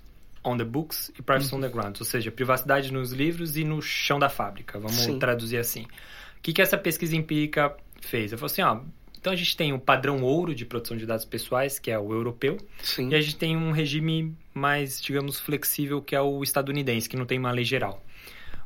[0.47, 1.59] on the books e privacy uhum.
[1.59, 5.19] on the ground, ou seja, privacidade nos livros e no chão da fábrica, vamos Sim.
[5.19, 5.83] traduzir assim.
[5.83, 8.31] O que, que essa pesquisa empírica fez?
[8.31, 8.81] Eu falei assim, ó,
[9.19, 12.13] Então a gente tem o padrão ouro de proteção de dados pessoais, que é o
[12.13, 13.09] europeu, Sim.
[13.09, 17.27] e a gente tem um regime mais, digamos, flexível, que é o estadunidense, que não
[17.27, 18.01] tem uma lei geral.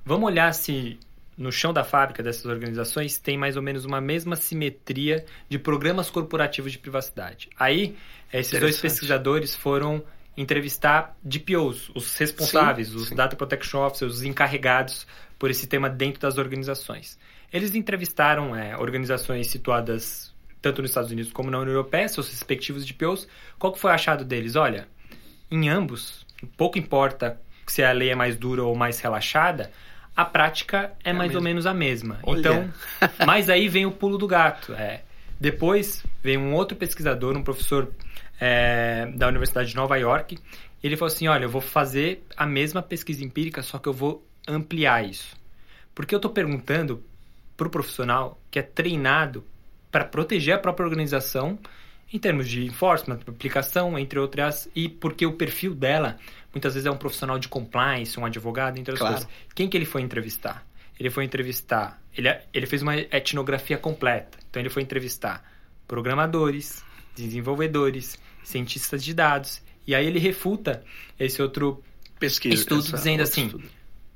[0.05, 0.99] Vamos olhar se
[1.37, 6.11] no chão da fábrica dessas organizações tem mais ou menos uma mesma simetria de programas
[6.11, 7.49] corporativos de privacidade.
[7.59, 7.97] Aí,
[8.31, 10.03] esses dois pesquisadores foram
[10.41, 13.14] entrevistar DPOs, os responsáveis, sim, os sim.
[13.14, 15.07] Data Protection Officers, os encarregados
[15.38, 17.18] por esse tema dentro das organizações.
[17.53, 20.30] Eles entrevistaram é, organizações situadas
[20.61, 23.26] tanto nos Estados Unidos como na União Europeia, seus respectivos DPOs.
[23.59, 24.57] Qual que foi o achado deles?
[24.57, 24.86] Olha,
[25.51, 26.26] em ambos,
[26.57, 29.70] pouco importa se a lei é mais dura ou mais relaxada,
[30.14, 32.18] a prática é, É mais ou menos a mesma.
[32.22, 32.41] Olha.
[32.41, 32.70] Então,
[33.26, 34.72] mas aí vem o pulo do gato.
[34.74, 35.03] É.
[35.38, 37.91] Depois vem um outro pesquisador, um professor
[38.41, 40.38] é, da Universidade de Nova York.
[40.82, 44.26] Ele falou assim: olha, eu vou fazer a mesma pesquisa empírica, só que eu vou
[44.49, 45.36] ampliar isso.
[45.95, 47.05] Porque eu estou perguntando
[47.57, 49.45] para o profissional que é treinado
[49.93, 51.59] para proteger a própria organização
[52.12, 56.16] em termos de enforcement, aplicação, entre outras, e porque o perfil dela
[56.53, 59.14] muitas vezes é um profissional de compliance, um advogado, entre outras Claro.
[59.26, 59.30] coisas.
[59.55, 60.66] Quem que ele foi entrevistar?
[60.99, 64.38] Ele foi entrevistar, ele, ele fez uma etnografia completa.
[64.49, 65.45] Então ele foi entrevistar
[65.86, 66.84] programadores,
[67.14, 70.84] desenvolvedores, cientistas de dados, e aí ele refuta
[71.18, 71.82] esse outro
[72.18, 72.55] Pesquisa.
[72.55, 73.64] Estudo dizendo assim, estudo.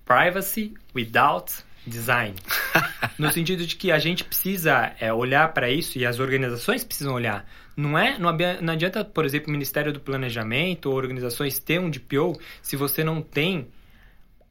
[0.05, 1.51] privacy without
[1.87, 2.35] design.
[3.19, 7.15] no sentido de que a gente precisa é, olhar para isso e as organizações precisam
[7.15, 7.49] olhar.
[7.77, 8.29] Não é, não,
[8.73, 13.21] adianta, por exemplo, o Ministério do Planejamento ou organizações ter um DPO se você não
[13.23, 13.69] tem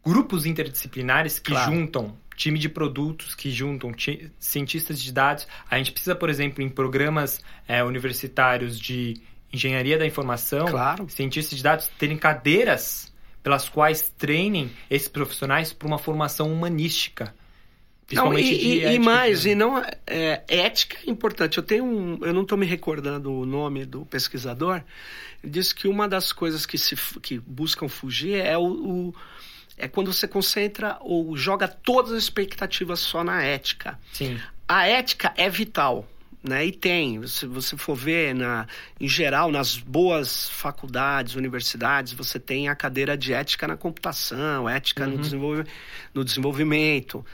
[0.05, 1.71] grupos interdisciplinares que Claro.
[1.73, 5.47] juntam time de produtos, que juntam ti- cientistas de dados.
[5.69, 9.21] A gente precisa, por exemplo, em programas é, universitários de
[9.53, 11.07] engenharia da informação, Claro.
[11.09, 17.33] cientistas de dados terem cadeiras pelas quais treinem esses profissionais para uma formação humanística.
[18.11, 18.41] Não, e,
[18.81, 19.51] e- e mais, né?
[19.51, 21.57] e não é, ética é importante.
[21.57, 24.81] Eu tenho um, eu não estou me recordando o nome do pesquisador.
[25.43, 29.15] Ele disse que uma das coisas que se que buscam fugir é o, o-
[29.77, 33.97] é quando você concentra ou joga todas as expectativas só na ética.
[34.11, 34.37] Sim.
[34.67, 36.07] A ética é vital.
[36.43, 36.65] Né?
[36.65, 38.67] E tem, se você for ver, na,
[38.99, 45.07] em geral, nas boas faculdades, universidades, você tem a cadeira de ética na computação, ética
[45.07, 45.21] no, Uhum.
[45.21, 45.63] desenvolve,
[46.13, 47.25] no desenvolvimento.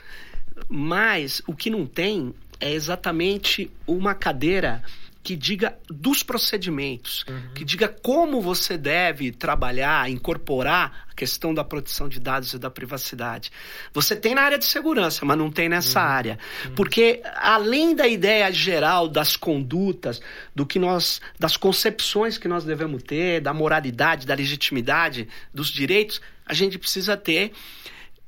[0.68, 4.82] Mas o que não tem é exatamente uma cadeira
[5.22, 12.08] que diga dos procedimentos, que diga como você deve trabalhar, incorporar a questão da proteção
[12.08, 13.52] de dados e da privacidade.
[13.92, 16.38] Você tem na área de segurança, mas não tem nessa área.
[16.74, 20.22] Porque além da ideia geral das condutas,
[20.54, 26.20] do que nós, das concepções que nós devemos ter, da moralidade, da legitimidade, dos direitos,
[26.46, 27.52] a gente precisa ter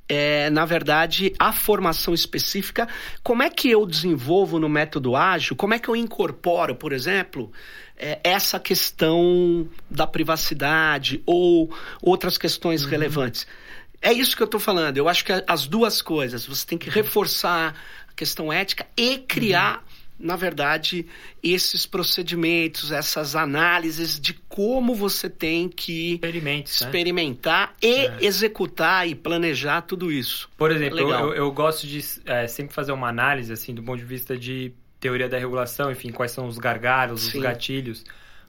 [0.09, 2.89] é, na verdade, a formação específica.
[3.23, 5.57] Como é que eu desenvolvo no método ágil?
[5.57, 7.51] Como é que eu incorporo, por exemplo,
[7.97, 13.47] é, essa questão da privacidade ou outras questões relevantes?
[14.03, 14.97] É isso que eu estou falando.
[14.97, 16.45] Eu acho que as duas coisas.
[16.45, 17.75] Você tem que reforçar
[18.09, 19.85] a questão ética e criar,
[20.19, 21.05] na verdade,
[21.43, 26.63] esses procedimentos, essas análises de como você tem que né?
[26.65, 28.17] experimentar e É.
[28.21, 30.49] executar e planejar tudo isso.
[30.57, 34.05] Por exemplo, eu, eu gosto de é, sempre fazer uma análise, assim, do ponto de
[34.05, 37.39] vista de teoria da regulação, enfim, quais são os gargalos, Sim.
[37.39, 38.05] os gatilhos.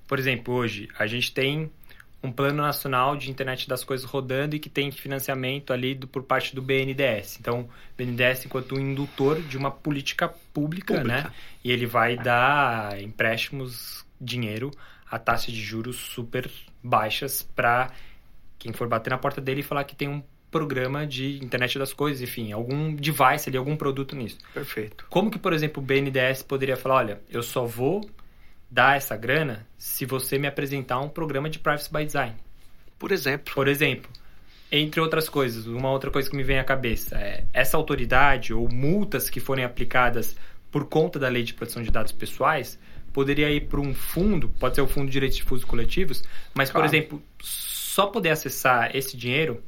[0.08, 1.72] Por exemplo, hoje, a gente tem
[2.24, 6.24] um plano nacional de internet das coisas rodando e que tem financiamento ali do- por
[6.24, 7.38] parte do BNDES.
[7.40, 7.68] Então,
[7.98, 11.24] BNDES enquanto um indutor de uma política pública, Pública.
[11.24, 11.32] né?
[11.64, 14.72] E ele vai dar empréstimos, dinheiro
[15.12, 16.50] a taxas de juros super
[16.82, 17.92] baixas para
[18.58, 21.92] quem for bater na porta dele e falar que tem um programa de internet das
[21.94, 24.38] coisas, enfim, algum device ali, algum produto nisso.
[24.54, 25.06] Perfeito.
[25.10, 28.08] Como que, por exemplo, o BNDES poderia falar, olha, eu só vou
[28.74, 32.36] dar essa grana se você me apresentar um programa de privacy by design.
[32.98, 33.54] Por exemplo.
[33.54, 34.10] Por exemplo,
[34.72, 38.68] entre outras coisas, uma outra coisa que me vem à cabeça é essa autoridade ou
[38.68, 40.36] multas que forem aplicadas
[40.72, 42.80] por conta da lei de proteção de dados pessoais
[43.14, 46.24] poderia ir para um fundo, pode ser o Fundo de Direitos Difusos Coletivos,
[46.56, 46.88] mas, Claro.
[46.88, 49.64] por exemplo, só poder acessar esse dinheiro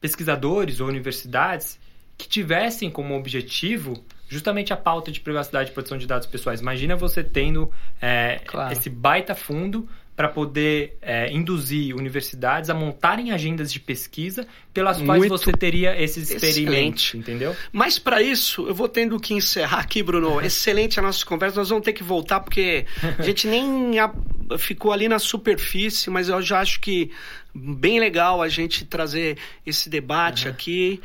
[0.00, 1.76] pesquisadores ou universidades
[2.16, 6.60] que tivessem como objetivo justamente a pauta de privacidade e proteção de dados pessoais.
[6.60, 7.70] Imagina você tendo
[8.00, 8.72] é, Claro.
[8.72, 14.46] esse baita fundo para poder é, induzir universidades a montarem agendas de pesquisa
[14.78, 17.18] pelas quais Muito você teria esses experimentos, excelente.
[17.18, 17.56] entendeu?
[17.72, 20.38] Mas para isso, eu vou tendo que encerrar aqui, Bruno.
[20.40, 21.58] Excelente a nossa conversa.
[21.58, 22.86] Nós vamos ter que voltar porque
[23.18, 24.12] a gente nem a-
[24.56, 27.10] ficou ali na superfície, mas eu já acho que
[27.52, 30.52] bem legal a gente trazer esse debate uhum.
[30.52, 31.00] aqui.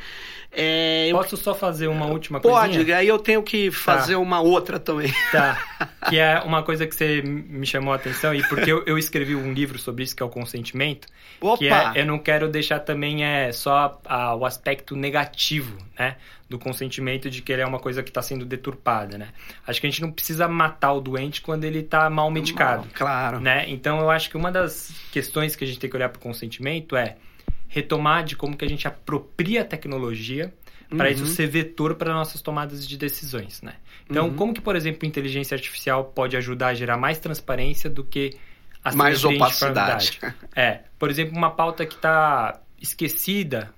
[0.56, 1.38] É, Posso eu...
[1.38, 2.56] só fazer uma última coisa?
[2.56, 4.18] Pode, aí eu tenho que fazer tá.
[4.20, 5.12] uma outra também.
[5.32, 5.58] Tá.
[6.08, 9.34] Que é uma coisa que você me chamou a atenção, e porque eu, eu escrevi
[9.34, 11.08] um livro sobre isso, que é o consentimento.
[11.40, 11.56] Opa!
[11.56, 16.16] Que é, eu não quero deixar também é, só a, o aspecto negativo, né?
[16.48, 19.28] Do consentimento de que ele é uma coisa que está sendo deturpada, né?
[19.66, 22.86] Acho que a gente não precisa matar o doente quando ele está mal medicado.
[22.92, 23.40] claro.
[23.40, 23.64] Né?
[23.68, 26.22] Então eu acho que uma das questões que a gente tem que olhar para o
[26.22, 27.16] consentimento é
[27.66, 30.52] retomar de como que a gente apropria a tecnologia
[30.90, 31.14] para uhum.
[31.14, 33.74] isso ser vetor para nossas tomadas de decisões, né?
[34.08, 34.34] Então, uhum.
[34.34, 38.36] como que, por exemplo, inteligência artificial pode ajudar a gerar mais transparência do que
[38.84, 40.20] a mais opacidade?
[40.54, 43.72] É, por exemplo, uma pauta que está esquecida,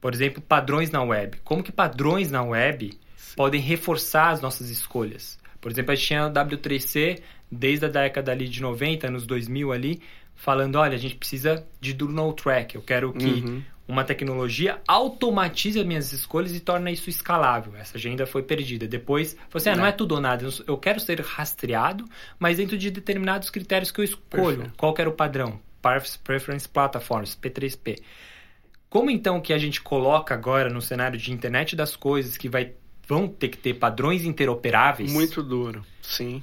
[0.00, 1.38] por exemplo, padrões na web.
[1.44, 2.98] Como que padrões na web
[3.36, 5.38] podem reforçar as nossas escolhas?
[5.60, 9.72] Por exemplo, a gente tinha o W3C desde a década ali de 90, anos 2000
[9.72, 10.02] ali,
[10.34, 12.74] falando, olha, a gente precisa de do no track.
[12.74, 13.62] Eu quero que uhum.
[13.88, 17.74] uma tecnologia automatize as minhas escolhas e torne isso escalável.
[17.76, 18.86] Essa agenda foi perdida.
[18.86, 20.46] Depois, você assim, ah, não é tudo ou nada.
[20.66, 22.04] Eu quero ser rastreado,
[22.38, 24.56] mas dentro de determinados critérios que eu escolho.
[24.56, 24.74] Perfeito.
[24.76, 25.58] Qual era o padrão?
[26.24, 28.00] Preference Platforms, P3P.
[28.94, 32.74] Como então que a gente coloca agora no cenário de internet das coisas que vai,
[33.08, 35.12] vão ter que ter padrões interoperáveis?
[35.12, 36.40] Muito duro, sim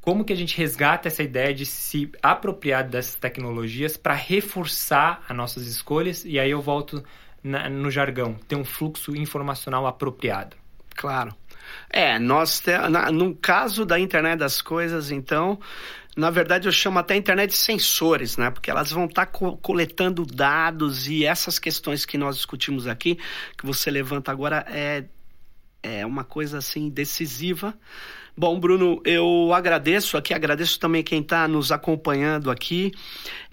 [0.00, 5.36] como que a gente resgata essa ideia de se apropriar dessas tecnologias para reforçar as
[5.36, 7.04] nossas escolhas e aí eu volto
[7.40, 10.56] na, no jargão, ter um fluxo informacional apropriado.
[10.96, 11.32] Claro.
[11.88, 15.58] É, nós te, na, no caso da internet das coisas, então,
[16.16, 18.50] na verdade eu chamo até internet de sensores, né?
[18.50, 23.18] Porque elas vão estar tá co coletando dados e essas questões que nós discutimos aqui,
[23.56, 25.04] que você levanta agora, é,
[25.82, 27.74] é uma coisa assim decisiva
[28.34, 32.90] Bom, Bruno, eu agradeço aqui, agradeço também quem está nos acompanhando aqui.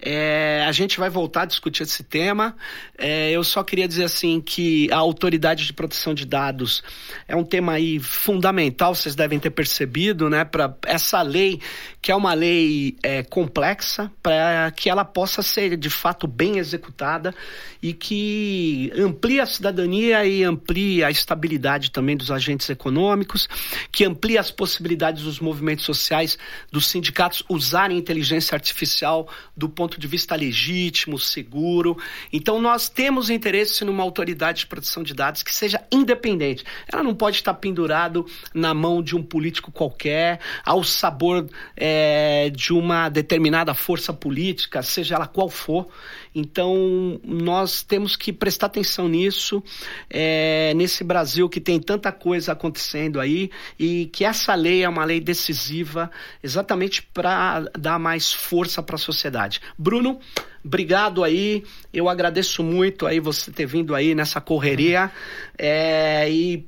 [0.00, 2.56] É, a gente vai voltar a discutir esse tema.
[2.96, 6.82] É, eu só queria dizer assim que a autoridade de proteção de dados
[7.28, 10.46] é um tema aí fundamental, vocês devem ter percebido, né?
[10.46, 11.60] Para essa lei,
[12.00, 17.34] que é uma lei é, complexa, para que ela possa ser de fato bem executada
[17.82, 23.46] e que amplie a cidadania e amplie a estabilidade também dos agentes econômicos,
[23.92, 26.38] que amplie as possibilidades dos movimentos sociais,
[26.70, 31.96] dos sindicatos usarem inteligência artificial do ponto de vista legítimo, seguro.
[32.32, 36.64] Então nós temos interesse numa autoridade de proteção de dados que seja independente.
[36.90, 42.72] Ela não pode estar pendurado na mão de um político qualquer, ao sabor é, de
[42.72, 45.88] uma determinada força política, seja ela qual for.
[46.34, 49.62] Então, nós temos que prestar atenção nisso,
[50.08, 55.04] é, nesse Brasil que tem tanta coisa acontecendo aí, e que essa lei é uma
[55.04, 56.10] lei decisiva
[56.42, 59.60] exatamente para dar mais força para a sociedade.
[59.76, 60.20] Bruno,
[60.64, 61.64] obrigado aí.
[61.92, 65.10] Eu agradeço muito aí você ter vindo aí nessa correria.
[65.58, 66.66] É, e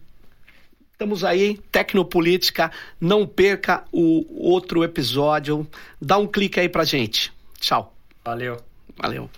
[0.93, 2.71] estamos aí, Tecnopolítica.
[3.01, 5.67] Não perca o outro episódio.
[6.01, 7.33] Dá um clique aí pra gente.
[7.61, 7.95] Tchau.
[8.25, 8.57] Valeu.
[8.97, 9.29] Valeu.